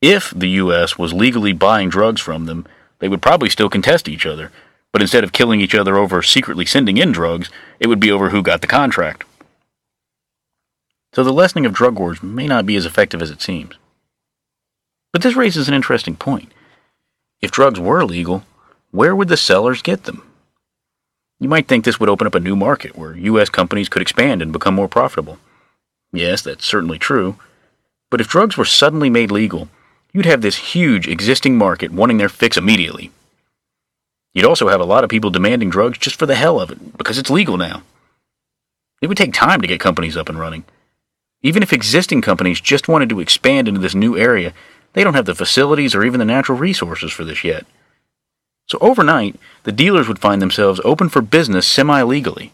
If 0.00 0.30
the 0.30 0.48
U.S. 0.50 0.98
was 0.98 1.12
legally 1.12 1.52
buying 1.52 1.88
drugs 1.88 2.20
from 2.20 2.46
them, 2.46 2.66
they 2.98 3.08
would 3.08 3.22
probably 3.22 3.48
still 3.48 3.68
contest 3.68 4.08
each 4.08 4.26
other, 4.26 4.50
but 4.92 5.02
instead 5.02 5.24
of 5.24 5.32
killing 5.32 5.60
each 5.60 5.74
other 5.74 5.96
over 5.96 6.22
secretly 6.22 6.66
sending 6.66 6.98
in 6.98 7.12
drugs, 7.12 7.50
it 7.80 7.86
would 7.86 8.00
be 8.00 8.12
over 8.12 8.30
who 8.30 8.42
got 8.42 8.60
the 8.60 8.66
contract. 8.66 9.24
So 11.14 11.24
the 11.24 11.32
lessening 11.32 11.66
of 11.66 11.72
drug 11.72 11.98
wars 11.98 12.22
may 12.22 12.46
not 12.46 12.66
be 12.66 12.76
as 12.76 12.86
effective 12.86 13.20
as 13.20 13.30
it 13.30 13.42
seems. 13.42 13.74
But 15.12 15.22
this 15.22 15.36
raises 15.36 15.68
an 15.68 15.74
interesting 15.74 16.16
point. 16.16 16.52
If 17.40 17.50
drugs 17.50 17.80
were 17.80 18.04
legal, 18.04 18.44
where 18.90 19.16
would 19.16 19.28
the 19.28 19.36
sellers 19.36 19.82
get 19.82 20.04
them? 20.04 20.22
You 21.40 21.48
might 21.48 21.66
think 21.66 21.84
this 21.84 21.98
would 21.98 22.08
open 22.08 22.26
up 22.26 22.34
a 22.34 22.40
new 22.40 22.54
market 22.54 22.96
where 22.96 23.16
U.S. 23.16 23.48
companies 23.48 23.88
could 23.88 24.00
expand 24.00 24.40
and 24.40 24.52
become 24.52 24.74
more 24.74 24.88
profitable. 24.88 25.38
Yes, 26.12 26.42
that's 26.42 26.64
certainly 26.64 26.98
true. 26.98 27.36
But 28.10 28.20
if 28.20 28.28
drugs 28.28 28.56
were 28.56 28.64
suddenly 28.64 29.10
made 29.10 29.30
legal, 29.30 29.68
you'd 30.12 30.26
have 30.26 30.42
this 30.42 30.72
huge 30.72 31.08
existing 31.08 31.58
market 31.58 31.90
wanting 31.90 32.18
their 32.18 32.28
fix 32.28 32.56
immediately. 32.56 33.10
You'd 34.34 34.46
also 34.46 34.68
have 34.68 34.80
a 34.80 34.84
lot 34.84 35.04
of 35.04 35.10
people 35.10 35.30
demanding 35.30 35.70
drugs 35.70 35.98
just 35.98 36.16
for 36.16 36.26
the 36.26 36.34
hell 36.34 36.60
of 36.60 36.70
it, 36.70 36.96
because 36.96 37.18
it's 37.18 37.30
legal 37.30 37.56
now. 37.56 37.82
It 39.00 39.08
would 39.08 39.18
take 39.18 39.32
time 39.32 39.60
to 39.60 39.66
get 39.66 39.80
companies 39.80 40.16
up 40.16 40.28
and 40.28 40.38
running. 40.38 40.64
Even 41.42 41.62
if 41.62 41.72
existing 41.72 42.22
companies 42.22 42.60
just 42.60 42.88
wanted 42.88 43.08
to 43.08 43.20
expand 43.20 43.68
into 43.68 43.80
this 43.80 43.94
new 43.94 44.16
area, 44.16 44.54
they 44.92 45.02
don't 45.02 45.14
have 45.14 45.26
the 45.26 45.34
facilities 45.34 45.94
or 45.94 46.04
even 46.04 46.18
the 46.18 46.24
natural 46.24 46.56
resources 46.56 47.12
for 47.12 47.24
this 47.24 47.42
yet. 47.42 47.66
So 48.68 48.78
overnight, 48.80 49.38
the 49.64 49.72
dealers 49.72 50.08
would 50.08 50.20
find 50.20 50.40
themselves 50.40 50.80
open 50.84 51.08
for 51.08 51.20
business 51.20 51.66
semi 51.66 52.02
legally. 52.02 52.52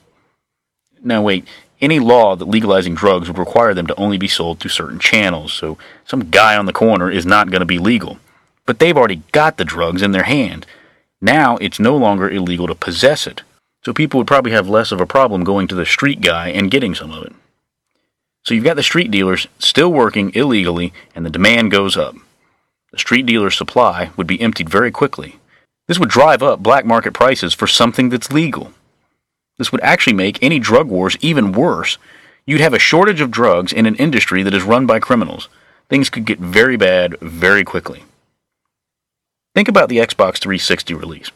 Now, 1.03 1.23
wait, 1.23 1.47
any 1.81 2.01
law 2.01 2.35
that 2.35 2.47
legalizing 2.47 2.95
drugs 2.95 3.29
would 3.29 3.39
require 3.39 3.75
them 3.75 3.87
to 3.87 3.95
only 3.97 4.19
be 4.19 4.27
sold 4.27 4.59
through 4.59 4.71
certain 4.71 4.99
channels, 4.99 5.53
so 5.53 5.79
some 6.05 6.31
guy 6.31 6.57
on 6.57 6.67
the 6.67 6.73
corner 6.73 7.11
is 7.11 7.27
not 7.27 7.51
going 7.51 7.61
to 7.61 7.67
be 7.67 7.79
legal. 7.79 8.19
But 8.67 8.79
they've 8.79 8.97
already 8.97 9.23
got 9.33 9.59
the 9.59 9.65
drugs 9.65 10.03
in 10.03 10.13
their 10.13 10.25
hand. 10.25 10.67
Now 11.21 11.57
it's 11.57 11.81
no 11.81 11.97
longer 11.97 12.31
illegal 12.31 12.67
to 12.69 12.75
possess 12.75 13.27
it, 13.27 13.43
so 13.85 13.93
people 13.93 14.19
would 14.19 14.27
probably 14.27 14.53
have 14.53 14.69
less 14.69 14.93
of 14.93 15.01
a 15.01 15.07
problem 15.07 15.45
going 15.45 15.67
to 15.69 15.75
the 15.75 15.87
street 15.87 16.21
guy 16.21 16.49
and 16.49 16.71
getting 16.71 16.95
some 16.95 17.11
of 17.11 17.25
it. 17.25 17.33
So 18.45 18.55
you've 18.55 18.65
got 18.65 18.77
the 18.77 18.83
street 18.83 19.11
dealers 19.11 19.49
still 19.59 19.93
working 19.93 20.33
illegally, 20.35 20.93
and 21.15 21.27
the 21.27 21.31
demand 21.31 21.71
goes 21.71 21.97
up. 21.97 22.15
The 22.93 22.99
street 22.99 23.27
dealer's 23.27 23.57
supply 23.57 24.11
would 24.17 24.27
be 24.27 24.41
emptied 24.41 24.71
very 24.71 24.91
quickly. 24.91 25.37
This 25.87 25.99
would 25.99 26.09
drive 26.09 26.43
up 26.43 26.63
black 26.63 26.85
market 26.85 27.15
prices 27.15 27.53
for 27.53 27.67
something 27.67 28.09
that's 28.09 28.33
legal. 28.33 28.73
This 29.59 29.73
would 29.73 29.81
actually 29.83 30.15
make 30.15 30.43
any 30.43 30.59
drug 30.59 30.89
wars 30.89 31.17
even 31.21 31.53
worse. 31.53 31.99
You'd 32.47 32.61
have 32.61 32.75
a 32.75 32.79
shortage 32.79 33.21
of 33.21 33.31
drugs 33.31 33.73
in 33.73 33.87
an 33.87 33.97
industry 33.97 34.43
that 34.43 34.55
is 34.55 34.63
run 34.63 34.87
by 34.87 35.01
criminals. 35.01 35.49
Things 35.89 36.09
could 36.09 36.25
get 36.25 36.39
very 36.39 36.77
bad 36.77 37.19
very 37.21 37.65
quickly. 37.65 38.05
Think 39.55 39.69
about 39.69 39.89
the 39.89 39.99
Xbox 39.99 40.39
360 40.39 40.95
release. 40.95 41.31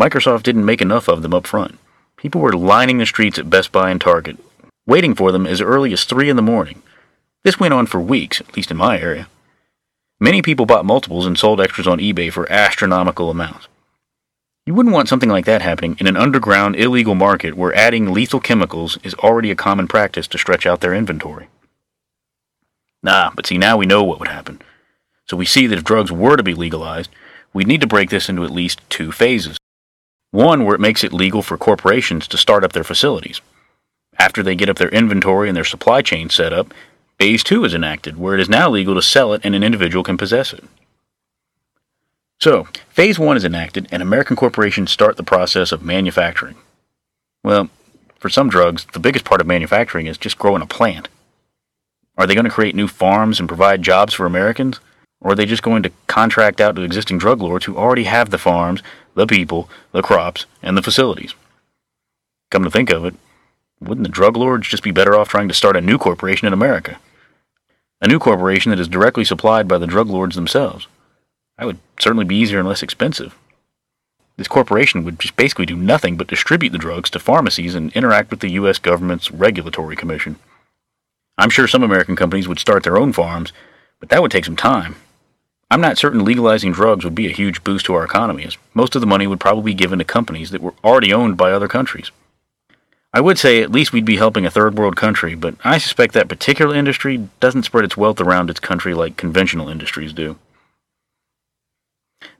Microsoft 0.00 0.42
didn't 0.42 0.64
make 0.64 0.80
enough 0.80 1.08
of 1.08 1.22
them 1.22 1.34
up 1.34 1.46
front. 1.46 1.78
People 2.16 2.40
were 2.40 2.52
lining 2.52 2.98
the 2.98 3.06
streets 3.06 3.38
at 3.38 3.50
Best 3.50 3.70
Buy 3.70 3.90
and 3.90 4.00
Target, 4.00 4.38
waiting 4.86 5.14
for 5.14 5.30
them 5.30 5.46
as 5.46 5.60
early 5.60 5.92
as 5.92 6.04
3 6.04 6.30
in 6.30 6.36
the 6.36 6.42
morning. 6.42 6.82
This 7.42 7.60
went 7.60 7.74
on 7.74 7.86
for 7.86 8.00
weeks, 8.00 8.40
at 8.40 8.56
least 8.56 8.70
in 8.70 8.76
my 8.76 8.98
area. 8.98 9.28
Many 10.18 10.42
people 10.42 10.64
bought 10.64 10.86
multiples 10.86 11.26
and 11.26 11.38
sold 11.38 11.60
extras 11.60 11.86
on 11.86 11.98
eBay 11.98 12.32
for 12.32 12.50
astronomical 12.50 13.30
amounts. 13.30 13.68
You 14.64 14.72
wouldn't 14.72 14.94
want 14.94 15.10
something 15.10 15.28
like 15.28 15.44
that 15.44 15.60
happening 15.60 15.96
in 16.00 16.06
an 16.06 16.16
underground, 16.16 16.76
illegal 16.76 17.14
market 17.14 17.54
where 17.54 17.74
adding 17.74 18.12
lethal 18.12 18.40
chemicals 18.40 18.96
is 19.02 19.12
already 19.16 19.50
a 19.50 19.56
common 19.56 19.86
practice 19.86 20.26
to 20.28 20.38
stretch 20.38 20.64
out 20.64 20.80
their 20.80 20.94
inventory. 20.94 21.48
Nah, 23.02 23.32
but 23.36 23.46
see, 23.46 23.58
now 23.58 23.76
we 23.76 23.84
know 23.84 24.02
what 24.02 24.18
would 24.18 24.28
happen. 24.28 24.62
So 25.28 25.36
we 25.36 25.44
see 25.44 25.66
that 25.66 25.76
if 25.76 25.84
drugs 25.84 26.10
were 26.10 26.38
to 26.38 26.42
be 26.42 26.54
legalized, 26.54 27.10
we'd 27.54 27.66
need 27.66 27.80
to 27.80 27.86
break 27.86 28.10
this 28.10 28.28
into 28.28 28.44
at 28.44 28.50
least 28.50 28.82
two 28.90 29.10
phases. 29.10 29.56
One 30.32 30.64
where 30.64 30.74
it 30.74 30.80
makes 30.80 31.02
it 31.02 31.12
legal 31.12 31.40
for 31.40 31.56
corporations 31.56 32.28
to 32.28 32.36
start 32.36 32.64
up 32.64 32.72
their 32.72 32.84
facilities. 32.84 33.40
After 34.18 34.42
they 34.42 34.54
get 34.54 34.68
up 34.68 34.76
their 34.76 34.90
inventory 34.90 35.48
and 35.48 35.56
their 35.56 35.64
supply 35.64 36.02
chain 36.02 36.28
set 36.28 36.52
up, 36.52 36.74
phase 37.18 37.42
two 37.42 37.64
is 37.64 37.72
enacted, 37.72 38.18
where 38.18 38.34
it 38.34 38.40
is 38.40 38.48
now 38.48 38.68
legal 38.68 38.94
to 38.94 39.02
sell 39.02 39.32
it 39.32 39.40
and 39.44 39.54
an 39.54 39.62
individual 39.62 40.04
can 40.04 40.16
possess 40.16 40.52
it. 40.52 40.64
So, 42.40 42.66
phase 42.90 43.18
one 43.18 43.36
is 43.36 43.44
enacted, 43.44 43.88
and 43.90 44.02
American 44.02 44.36
corporations 44.36 44.90
start 44.90 45.16
the 45.16 45.22
process 45.22 45.72
of 45.72 45.82
manufacturing. 45.82 46.56
Well, 47.42 47.70
for 48.18 48.28
some 48.28 48.48
drugs, 48.48 48.86
the 48.92 48.98
biggest 48.98 49.24
part 49.24 49.40
of 49.40 49.46
manufacturing 49.46 50.06
is 50.06 50.18
just 50.18 50.38
growing 50.38 50.62
a 50.62 50.66
plant. 50.66 51.08
Are 52.16 52.26
they 52.26 52.34
going 52.34 52.44
to 52.44 52.50
create 52.50 52.74
new 52.74 52.88
farms 52.88 53.38
and 53.38 53.48
provide 53.48 53.82
jobs 53.82 54.14
for 54.14 54.26
Americans? 54.26 54.80
Or 55.24 55.32
are 55.32 55.34
they 55.34 55.46
just 55.46 55.62
going 55.62 55.82
to 55.82 55.92
contract 56.06 56.60
out 56.60 56.76
to 56.76 56.82
existing 56.82 57.16
drug 57.16 57.40
lords 57.40 57.64
who 57.64 57.76
already 57.76 58.04
have 58.04 58.28
the 58.30 58.38
farms, 58.38 58.82
the 59.14 59.26
people, 59.26 59.70
the 59.90 60.02
crops, 60.02 60.44
and 60.62 60.76
the 60.76 60.82
facilities? 60.82 61.34
Come 62.50 62.62
to 62.62 62.70
think 62.70 62.90
of 62.90 63.06
it, 63.06 63.14
wouldn't 63.80 64.06
the 64.06 64.12
drug 64.12 64.36
lords 64.36 64.68
just 64.68 64.82
be 64.82 64.90
better 64.90 65.16
off 65.16 65.30
trying 65.30 65.48
to 65.48 65.54
start 65.54 65.76
a 65.76 65.80
new 65.80 65.96
corporation 65.96 66.46
in 66.46 66.52
America? 66.52 67.00
A 68.02 68.06
new 68.06 68.18
corporation 68.18 68.68
that 68.70 68.78
is 68.78 68.86
directly 68.86 69.24
supplied 69.24 69.66
by 69.66 69.78
the 69.78 69.86
drug 69.86 70.08
lords 70.08 70.36
themselves. 70.36 70.86
That 71.56 71.64
would 71.66 71.78
certainly 71.98 72.26
be 72.26 72.36
easier 72.36 72.58
and 72.58 72.68
less 72.68 72.82
expensive. 72.82 73.34
This 74.36 74.48
corporation 74.48 75.04
would 75.04 75.18
just 75.18 75.36
basically 75.36 75.64
do 75.64 75.76
nothing 75.76 76.16
but 76.18 76.26
distribute 76.26 76.70
the 76.70 76.78
drugs 76.78 77.08
to 77.10 77.18
pharmacies 77.18 77.74
and 77.74 77.92
interact 77.92 78.30
with 78.30 78.40
the 78.40 78.50
U.S. 78.52 78.78
government's 78.78 79.30
regulatory 79.30 79.96
commission. 79.96 80.36
I'm 81.38 81.50
sure 81.50 81.66
some 81.66 81.82
American 81.82 82.14
companies 82.14 82.46
would 82.46 82.58
start 82.58 82.82
their 82.82 82.98
own 82.98 83.12
farms, 83.12 83.52
but 84.00 84.10
that 84.10 84.20
would 84.20 84.30
take 84.30 84.44
some 84.44 84.56
time. 84.56 84.96
I'm 85.74 85.80
not 85.80 85.98
certain 85.98 86.24
legalizing 86.24 86.70
drugs 86.70 87.04
would 87.04 87.16
be 87.16 87.26
a 87.26 87.32
huge 87.32 87.64
boost 87.64 87.86
to 87.86 87.94
our 87.94 88.04
economy, 88.04 88.44
as 88.44 88.56
most 88.74 88.94
of 88.94 89.00
the 89.00 89.08
money 89.08 89.26
would 89.26 89.40
probably 89.40 89.72
be 89.72 89.74
given 89.74 89.98
to 89.98 90.04
companies 90.04 90.52
that 90.52 90.62
were 90.62 90.74
already 90.84 91.12
owned 91.12 91.36
by 91.36 91.50
other 91.50 91.66
countries. 91.66 92.12
I 93.12 93.20
would 93.20 93.40
say 93.40 93.60
at 93.60 93.72
least 93.72 93.92
we'd 93.92 94.04
be 94.04 94.14
helping 94.14 94.46
a 94.46 94.52
third 94.52 94.78
world 94.78 94.94
country, 94.94 95.34
but 95.34 95.56
I 95.64 95.78
suspect 95.78 96.14
that 96.14 96.28
particular 96.28 96.76
industry 96.76 97.28
doesn't 97.40 97.64
spread 97.64 97.84
its 97.84 97.96
wealth 97.96 98.20
around 98.20 98.50
its 98.50 98.60
country 98.60 98.94
like 98.94 99.16
conventional 99.16 99.68
industries 99.68 100.12
do. 100.12 100.38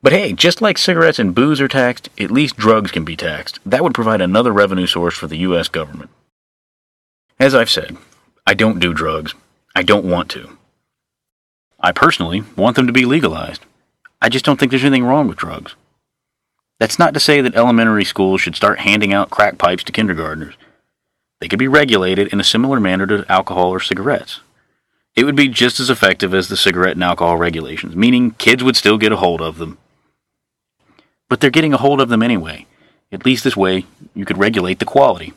But 0.00 0.12
hey, 0.12 0.32
just 0.32 0.62
like 0.62 0.78
cigarettes 0.78 1.18
and 1.18 1.34
booze 1.34 1.60
are 1.60 1.66
taxed, 1.66 2.08
at 2.16 2.30
least 2.30 2.56
drugs 2.56 2.92
can 2.92 3.04
be 3.04 3.16
taxed. 3.16 3.58
That 3.66 3.82
would 3.82 3.94
provide 3.94 4.20
another 4.20 4.52
revenue 4.52 4.86
source 4.86 5.16
for 5.16 5.26
the 5.26 5.38
U.S. 5.38 5.66
government. 5.66 6.10
As 7.40 7.52
I've 7.52 7.68
said, 7.68 7.96
I 8.46 8.54
don't 8.54 8.78
do 8.78 8.94
drugs. 8.94 9.34
I 9.74 9.82
don't 9.82 10.04
want 10.04 10.30
to. 10.30 10.56
I 11.84 11.92
personally 11.92 12.44
want 12.56 12.76
them 12.76 12.86
to 12.86 12.94
be 12.94 13.04
legalized. 13.04 13.66
I 14.22 14.30
just 14.30 14.42
don't 14.42 14.58
think 14.58 14.70
there's 14.70 14.84
anything 14.84 15.04
wrong 15.04 15.28
with 15.28 15.36
drugs. 15.36 15.74
That's 16.78 16.98
not 16.98 17.12
to 17.12 17.20
say 17.20 17.42
that 17.42 17.54
elementary 17.54 18.06
schools 18.06 18.40
should 18.40 18.56
start 18.56 18.78
handing 18.78 19.12
out 19.12 19.28
crack 19.28 19.58
pipes 19.58 19.84
to 19.84 19.92
kindergartners. 19.92 20.54
They 21.40 21.48
could 21.48 21.58
be 21.58 21.68
regulated 21.68 22.32
in 22.32 22.40
a 22.40 22.44
similar 22.44 22.80
manner 22.80 23.06
to 23.08 23.30
alcohol 23.30 23.68
or 23.68 23.80
cigarettes. 23.80 24.40
It 25.14 25.24
would 25.24 25.36
be 25.36 25.46
just 25.46 25.78
as 25.78 25.90
effective 25.90 26.32
as 26.32 26.48
the 26.48 26.56
cigarette 26.56 26.94
and 26.94 27.04
alcohol 27.04 27.36
regulations, 27.36 27.94
meaning 27.94 28.30
kids 28.30 28.64
would 28.64 28.76
still 28.76 28.96
get 28.96 29.12
a 29.12 29.16
hold 29.16 29.42
of 29.42 29.58
them. 29.58 29.76
But 31.28 31.42
they're 31.42 31.50
getting 31.50 31.74
a 31.74 31.78
hold 31.78 32.00
of 32.00 32.08
them 32.08 32.22
anyway. 32.22 32.64
At 33.12 33.26
least 33.26 33.44
this 33.44 33.58
way, 33.58 33.84
you 34.14 34.24
could 34.24 34.38
regulate 34.38 34.78
the 34.78 34.86
quality. 34.86 35.34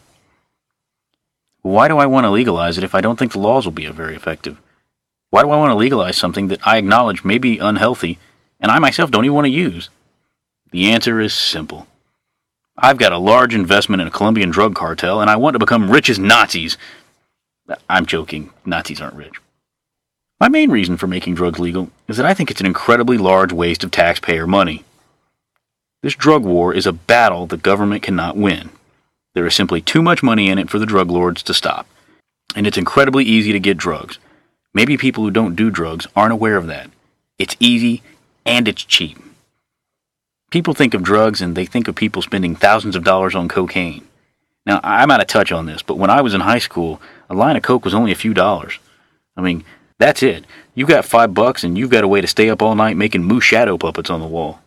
Why 1.62 1.90
do 1.90 1.98
I 1.98 2.06
want 2.06 2.24
to 2.24 2.30
legalize 2.30 2.78
it 2.78 2.86
if 2.86 2.96
I 2.96 3.02
don't 3.02 3.20
think 3.20 3.34
the 3.34 3.40
laws 3.40 3.66
will 3.66 3.74
be 3.74 3.86
very 3.88 4.16
effective? 4.16 4.58
Why 5.30 5.44
do 5.44 5.50
I 5.50 5.58
want 5.58 5.72
to 5.72 5.76
legalize 5.76 6.18
something 6.18 6.48
that 6.48 6.66
I 6.66 6.78
acknowledge 6.78 7.24
may 7.24 7.38
be 7.38 7.60
unhealthy 7.60 8.18
and 8.60 8.72
I 8.72 8.80
myself 8.80 9.12
don't 9.12 9.26
even 9.26 9.36
want 9.36 9.46
to 9.46 9.52
use? 9.52 9.90
The 10.72 10.92
answer 10.92 11.20
is 11.20 11.34
simple. 11.34 11.88
I've 12.78 12.98
got 12.98 13.12
a 13.12 13.18
large 13.18 13.54
investment 13.54 14.02
in 14.02 14.08
a 14.08 14.12
Colombian 14.12 14.52
drug 14.52 14.76
cartel 14.76 15.20
and 15.20 15.30
I 15.30 15.36
want 15.36 15.56
to 15.56 15.60
become 15.60 15.92
rich 15.92 16.10
as 16.10 16.20
Nazis. 16.20 16.78
I'm 17.90 18.06
joking, 18.06 18.52
Nazis 18.66 19.02
aren't 19.02 19.16
rich. 19.16 19.34
My 20.40 20.48
main 20.48 20.70
reason 20.70 20.98
for 20.98 21.08
making 21.08 21.36
drugs 21.36 21.60
legal 21.60 21.90
is 22.08 22.18
that 22.18 22.26
I 22.26 22.34
think 22.34 22.52
it's 22.52 22.62
an 22.62 22.68
incredibly 22.68 23.18
large 23.18 23.52
waste 23.52 23.84
of 23.84 23.92
taxpayer 23.92 24.48
money. 24.48 24.86
This 26.04 26.16
drug 26.16 26.44
war 26.44 26.74
is 26.74 26.86
a 26.86 26.94
battle 26.94 27.48
the 27.48 27.58
government 27.58 28.04
cannot 28.04 28.38
win. 28.38 28.70
There 29.34 29.48
is 29.48 29.56
simply 29.56 29.82
too 29.82 30.02
much 30.02 30.24
money 30.24 30.50
in 30.50 30.60
it 30.60 30.70
for 30.70 30.80
the 30.80 30.86
drug 30.86 31.10
lords 31.10 31.44
to 31.44 31.54
stop. 31.54 31.88
And 32.56 32.66
it's 32.66 32.78
incredibly 32.78 33.26
easy 33.26 33.52
to 33.52 33.60
get 33.60 33.78
drugs. 33.78 34.20
Maybe 34.74 34.98
people 34.98 35.24
who 35.24 35.32
don't 35.32 35.56
do 35.56 35.70
drugs 35.70 36.08
aren't 36.16 36.34
aware 36.34 36.58
of 36.58 36.68
that. 36.68 36.90
It's 37.40 37.56
easy 37.60 38.04
and 38.46 38.68
it's 38.68 38.84
cheap. 38.84 39.18
People 40.50 40.74
think 40.74 40.94
of 40.94 41.04
drugs 41.04 41.42
and 41.42 41.56
they 41.56 41.66
think 41.66 41.88
of 41.88 41.96
people 41.96 42.22
spending 42.22 42.56
thousands 42.56 42.96
of 42.96 43.04
dollars 43.04 43.36
on 43.36 43.48
cocaine. 43.48 44.08
Now, 44.66 44.80
I'm 44.84 45.12
out 45.12 45.22
of 45.22 45.28
touch 45.28 45.52
on 45.52 45.66
this, 45.66 45.82
but 45.82 45.98
when 45.98 46.10
I 46.10 46.22
was 46.22 46.34
in 46.34 46.42
high 46.42 46.60
school, 46.60 47.02
a 47.30 47.36
line 47.36 47.56
of 47.56 47.64
coke 47.64 47.86
was 47.86 47.94
only 47.94 48.12
a 48.12 48.16
few 48.16 48.34
dollars. 48.34 48.80
I 49.36 49.42
mean, 49.42 49.64
that's 49.98 50.24
it. 50.24 50.46
You've 50.76 50.90
got 50.90 51.06
five 51.06 51.34
bucks 51.34 51.64
and 51.64 51.78
you've 51.78 51.90
got 51.90 52.04
a 52.04 52.08
way 52.08 52.22
to 52.22 52.28
stay 52.28 52.50
up 52.50 52.62
all 52.62 52.76
night 52.76 52.98
making 52.98 53.24
moo 53.24 53.40
shadow 53.40 53.78
puppets 53.78 54.10
on 54.10 54.20
the 54.20 54.28
wall. 54.28 54.60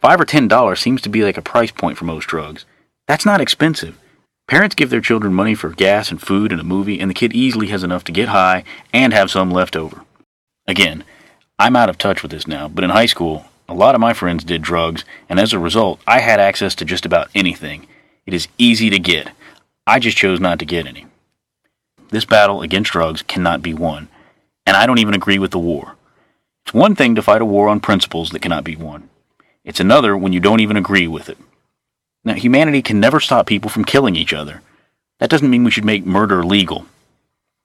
Five 0.00 0.20
or 0.20 0.24
ten 0.24 0.48
dollars 0.48 0.80
seems 0.80 1.00
to 1.02 1.08
be 1.08 1.24
like 1.24 1.36
a 1.36 1.42
price 1.42 1.70
point 1.70 1.98
for 1.98 2.04
most 2.04 2.26
drugs. 2.26 2.64
That's 3.06 3.26
not 3.26 3.40
expensive. 3.40 3.98
Parents 4.52 4.74
give 4.74 4.90
their 4.90 5.00
children 5.00 5.32
money 5.32 5.54
for 5.54 5.70
gas 5.70 6.10
and 6.10 6.20
food 6.20 6.52
and 6.52 6.60
a 6.60 6.64
movie, 6.64 7.00
and 7.00 7.08
the 7.08 7.14
kid 7.14 7.32
easily 7.32 7.68
has 7.68 7.82
enough 7.82 8.04
to 8.04 8.12
get 8.12 8.28
high 8.28 8.64
and 8.92 9.14
have 9.14 9.30
some 9.30 9.50
left 9.50 9.74
over. 9.74 10.04
Again, 10.68 11.04
I'm 11.58 11.74
out 11.74 11.88
of 11.88 11.96
touch 11.96 12.20
with 12.20 12.32
this 12.32 12.46
now, 12.46 12.68
but 12.68 12.84
in 12.84 12.90
high 12.90 13.06
school, 13.06 13.46
a 13.66 13.72
lot 13.72 13.94
of 13.94 14.00
my 14.02 14.12
friends 14.12 14.44
did 14.44 14.60
drugs, 14.60 15.06
and 15.26 15.40
as 15.40 15.54
a 15.54 15.58
result, 15.58 16.00
I 16.06 16.20
had 16.20 16.38
access 16.38 16.74
to 16.74 16.84
just 16.84 17.06
about 17.06 17.30
anything. 17.34 17.86
It 18.26 18.34
is 18.34 18.48
easy 18.58 18.90
to 18.90 18.98
get. 18.98 19.30
I 19.86 19.98
just 19.98 20.18
chose 20.18 20.38
not 20.38 20.58
to 20.58 20.66
get 20.66 20.86
any. 20.86 21.06
This 22.10 22.26
battle 22.26 22.60
against 22.60 22.92
drugs 22.92 23.22
cannot 23.22 23.62
be 23.62 23.72
won 23.72 24.10
and 24.66 24.76
I 24.76 24.86
don't 24.86 24.98
even 24.98 25.14
agree 25.14 25.38
with 25.38 25.50
the 25.50 25.58
war. 25.58 25.96
It's 26.64 26.74
one 26.74 26.94
thing 26.94 27.14
to 27.14 27.22
fight 27.22 27.42
a 27.42 27.46
war 27.46 27.68
on 27.68 27.80
principles 27.80 28.30
that 28.30 28.42
cannot 28.42 28.64
be 28.64 28.76
won. 28.76 29.08
It's 29.64 29.80
another 29.80 30.16
when 30.16 30.32
you 30.32 30.40
don't 30.40 30.60
even 30.60 30.76
agree 30.76 31.08
with 31.08 31.28
it. 31.28 31.38
Now, 32.24 32.34
humanity 32.34 32.82
can 32.82 33.00
never 33.00 33.20
stop 33.20 33.46
people 33.46 33.70
from 33.70 33.84
killing 33.84 34.16
each 34.16 34.32
other. 34.32 34.62
That 35.18 35.30
doesn't 35.30 35.50
mean 35.50 35.64
we 35.64 35.70
should 35.70 35.84
make 35.84 36.06
murder 36.06 36.44
legal. 36.44 36.86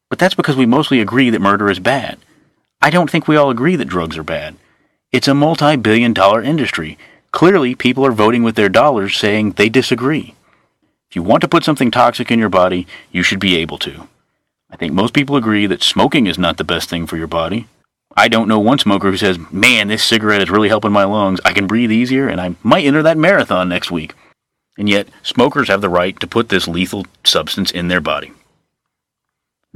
But 0.10 0.20
that's 0.20 0.36
because 0.36 0.56
we 0.56 0.65
mostly 0.65 1.00
agree 1.00 1.30
that 1.30 1.41
murder 1.41 1.70
is 1.70 1.80
bad. 1.80 2.17
I 2.82 2.89
don't 2.89 3.10
think 3.10 3.28
we 3.28 3.36
all 3.36 3.50
agree 3.50 3.76
that 3.76 3.86
drugs 3.86 4.17
are 4.17 4.24
bad. 4.24 4.56
It's 5.12 5.28
a 5.28 5.34
multi 5.34 5.76
billion 5.76 6.13
dollar 6.13 6.41
industry. 6.41 6.98
Clearly, 7.32 7.76
people 7.76 8.06
are 8.06 8.12
voting 8.12 8.43
with 8.43 8.56
their 8.56 8.70
dollars 8.70 9.17
saying 9.17 9.52
they 9.52 9.70
disagree. 9.70 10.36
If 11.10 11.15
you 11.15 11.24
want 11.24 11.41
to 11.41 11.48
put 11.48 11.63
something 11.63 11.91
toxic 11.91 12.32
in 12.32 12.39
your 12.39 12.50
body, 12.50 12.88
you 13.12 13.24
should 13.24 13.39
be 13.39 13.58
able 13.58 13.78
to. 13.80 14.08
I 14.70 14.76
think 14.76 14.93
most 14.93 15.13
people 15.13 15.36
agree 15.36 15.65
that 15.67 15.84
smoking 15.84 16.28
is 16.28 16.38
not 16.38 16.58
the 16.58 16.63
best 16.63 16.89
thing 16.89 17.08
for 17.08 17.15
your 17.15 17.28
body. 17.28 17.67
I 18.15 18.28
don't 18.28 18.48
know 18.48 18.60
one 18.60 18.80
smoker 18.80 19.12
who 19.12 19.17
says, 19.17 19.38
man, 19.52 19.88
this 19.88 20.04
cigarette 20.04 20.41
is 20.41 20.50
really 20.50 20.70
helping 20.70 20.91
my 20.91 21.04
lungs. 21.04 21.39
I 21.46 21.54
can 21.54 21.67
breathe 21.67 21.91
easier 21.91 22.28
and 22.28 22.41
I 22.41 22.56
might 22.63 22.86
enter 22.86 23.04
that 23.04 23.17
marathon 23.17 23.70
next 23.70 23.91
week. 23.91 24.13
And 24.77 24.87
yet, 24.87 25.07
smokers 25.23 25.67
have 25.69 25.81
the 25.81 25.89
right 25.89 26.19
to 26.19 26.27
put 26.27 26.49
this 26.49 26.67
lethal 26.67 27.05
substance 27.23 27.71
in 27.71 27.87
their 27.87 28.01
body. 28.01 28.31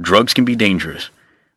Drugs 0.00 0.32
can 0.32 0.44
be 0.44 0.56
dangerous. 0.56 1.10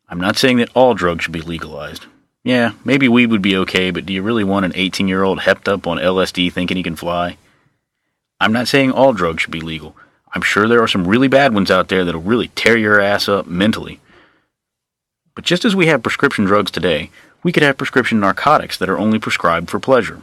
I'm 0.09 0.19
not 0.19 0.37
saying 0.37 0.57
that 0.57 0.69
all 0.75 0.93
drugs 0.93 1.23
should 1.23 1.33
be 1.33 1.41
legalized. 1.41 2.05
Yeah, 2.43 2.73
maybe 2.83 3.07
weed 3.07 3.31
would 3.31 3.41
be 3.41 3.57
okay, 3.57 3.89
but 3.89 4.05
do 4.05 4.13
you 4.13 4.21
really 4.21 4.43
want 4.43 4.65
an 4.65 4.73
18 4.75 5.07
year 5.07 5.23
old 5.23 5.39
hepped 5.39 5.67
up 5.67 5.87
on 5.87 5.97
LSD 5.97 6.51
thinking 6.51 6.77
he 6.77 6.83
can 6.83 6.95
fly? 6.95 7.37
I'm 8.39 8.53
not 8.53 8.67
saying 8.67 8.91
all 8.91 9.13
drugs 9.13 9.41
should 9.41 9.51
be 9.51 9.61
legal. 9.61 9.95
I'm 10.33 10.41
sure 10.41 10.67
there 10.67 10.83
are 10.83 10.87
some 10.87 11.07
really 11.07 11.27
bad 11.27 11.53
ones 11.53 11.71
out 11.71 11.87
there 11.87 12.03
that'll 12.03 12.21
really 12.21 12.49
tear 12.49 12.77
your 12.77 12.99
ass 12.99 13.29
up 13.29 13.47
mentally. 13.47 13.99
But 15.33 15.45
just 15.45 15.65
as 15.65 15.75
we 15.75 15.87
have 15.87 16.03
prescription 16.03 16.45
drugs 16.45 16.71
today, 16.71 17.09
we 17.41 17.51
could 17.51 17.63
have 17.63 17.77
prescription 17.77 18.19
narcotics 18.19 18.77
that 18.77 18.89
are 18.89 18.99
only 18.99 19.17
prescribed 19.17 19.69
for 19.69 19.79
pleasure. 19.79 20.21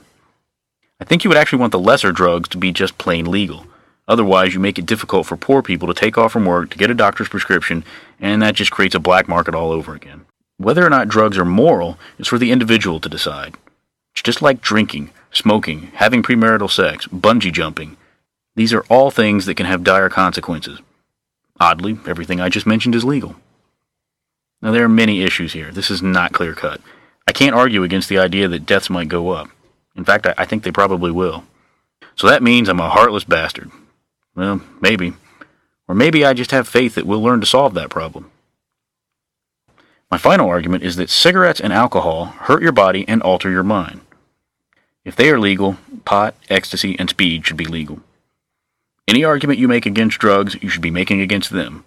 I 1.02 1.04
think 1.04 1.24
you 1.24 1.30
would 1.30 1.36
actually 1.36 1.58
want 1.58 1.72
the 1.72 1.80
lesser 1.80 2.12
drugs 2.12 2.48
to 2.50 2.56
be 2.56 2.70
just 2.70 2.96
plain 2.96 3.28
legal. 3.28 3.66
Otherwise, 4.06 4.54
you 4.54 4.60
make 4.60 4.78
it 4.78 4.86
difficult 4.86 5.26
for 5.26 5.36
poor 5.36 5.60
people 5.60 5.88
to 5.88 6.00
take 6.00 6.16
off 6.16 6.30
from 6.30 6.46
work 6.46 6.70
to 6.70 6.78
get 6.78 6.92
a 6.92 6.94
doctor's 6.94 7.28
prescription, 7.28 7.82
and 8.20 8.40
that 8.40 8.54
just 8.54 8.70
creates 8.70 8.94
a 8.94 9.00
black 9.00 9.26
market 9.26 9.52
all 9.52 9.72
over 9.72 9.96
again. 9.96 10.24
Whether 10.58 10.86
or 10.86 10.90
not 10.90 11.08
drugs 11.08 11.36
are 11.36 11.44
moral 11.44 11.98
is 12.18 12.28
for 12.28 12.38
the 12.38 12.52
individual 12.52 13.00
to 13.00 13.08
decide. 13.08 13.56
It's 14.12 14.22
just 14.22 14.42
like 14.42 14.60
drinking, 14.60 15.10
smoking, 15.32 15.90
having 15.94 16.22
premarital 16.22 16.70
sex, 16.70 17.08
bungee 17.08 17.52
jumping. 17.52 17.96
These 18.54 18.72
are 18.72 18.84
all 18.88 19.10
things 19.10 19.46
that 19.46 19.56
can 19.56 19.66
have 19.66 19.82
dire 19.82 20.08
consequences. 20.08 20.78
Oddly, 21.58 21.98
everything 22.06 22.40
I 22.40 22.48
just 22.48 22.64
mentioned 22.64 22.94
is 22.94 23.04
legal. 23.04 23.34
Now, 24.60 24.70
there 24.70 24.84
are 24.84 24.88
many 24.88 25.22
issues 25.22 25.52
here. 25.52 25.72
This 25.72 25.90
is 25.90 26.00
not 26.00 26.32
clear 26.32 26.54
cut. 26.54 26.80
I 27.26 27.32
can't 27.32 27.56
argue 27.56 27.82
against 27.82 28.08
the 28.08 28.18
idea 28.18 28.46
that 28.46 28.66
deaths 28.66 28.88
might 28.88 29.08
go 29.08 29.30
up. 29.30 29.48
In 29.96 30.04
fact, 30.04 30.26
I, 30.26 30.34
I 30.38 30.44
think 30.44 30.62
they 30.62 30.72
probably 30.72 31.10
will. 31.10 31.44
So 32.16 32.26
that 32.26 32.42
means 32.42 32.68
I'm 32.68 32.80
a 32.80 32.90
heartless 32.90 33.24
bastard. 33.24 33.70
Well, 34.34 34.60
maybe. 34.80 35.14
Or 35.88 35.94
maybe 35.94 36.24
I 36.24 36.32
just 36.32 36.50
have 36.50 36.68
faith 36.68 36.94
that 36.94 37.06
we'll 37.06 37.22
learn 37.22 37.40
to 37.40 37.46
solve 37.46 37.74
that 37.74 37.90
problem. 37.90 38.30
My 40.10 40.18
final 40.18 40.48
argument 40.48 40.84
is 40.84 40.96
that 40.96 41.10
cigarettes 41.10 41.60
and 41.60 41.72
alcohol 41.72 42.26
hurt 42.26 42.62
your 42.62 42.72
body 42.72 43.06
and 43.08 43.22
alter 43.22 43.50
your 43.50 43.62
mind. 43.62 44.00
If 45.04 45.16
they 45.16 45.30
are 45.30 45.38
legal, 45.40 45.78
pot, 46.04 46.34
ecstasy, 46.48 46.98
and 46.98 47.10
speed 47.10 47.46
should 47.46 47.56
be 47.56 47.64
legal. 47.64 48.00
Any 49.08 49.24
argument 49.24 49.58
you 49.58 49.68
make 49.68 49.86
against 49.86 50.18
drugs, 50.18 50.56
you 50.62 50.68
should 50.68 50.82
be 50.82 50.90
making 50.90 51.20
against 51.20 51.50
them. 51.50 51.84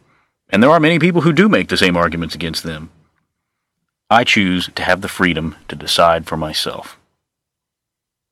And 0.49 0.61
there 0.61 0.69
are 0.71 0.79
many 0.79 0.99
people 0.99 1.21
who 1.21 1.33
do 1.33 1.47
make 1.47 1.69
the 1.69 1.77
same 1.77 1.95
arguments 1.95 2.35
against 2.35 2.63
them. 2.63 2.89
I 4.09 4.23
choose 4.23 4.69
to 4.75 4.83
have 4.83 5.01
the 5.01 5.07
freedom 5.07 5.55
to 5.67 5.75
decide 5.75 6.27
for 6.27 6.37
myself. 6.37 6.99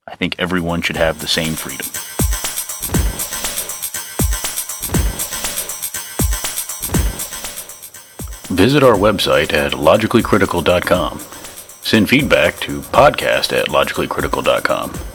I 0.07 0.15
think 0.15 0.35
everyone 0.37 0.81
should 0.81 0.97
have 0.97 1.19
the 1.19 1.27
same 1.27 1.53
freedom. 1.53 1.87
Visit 8.55 8.83
our 8.83 8.95
website 8.95 9.53
at 9.53 9.71
logicallycritical.com. 9.71 11.19
Send 11.81 12.09
feedback 12.09 12.59
to 12.59 12.81
podcast 12.81 13.57
at 13.57 13.67
logicallycritical.com. 13.69 15.12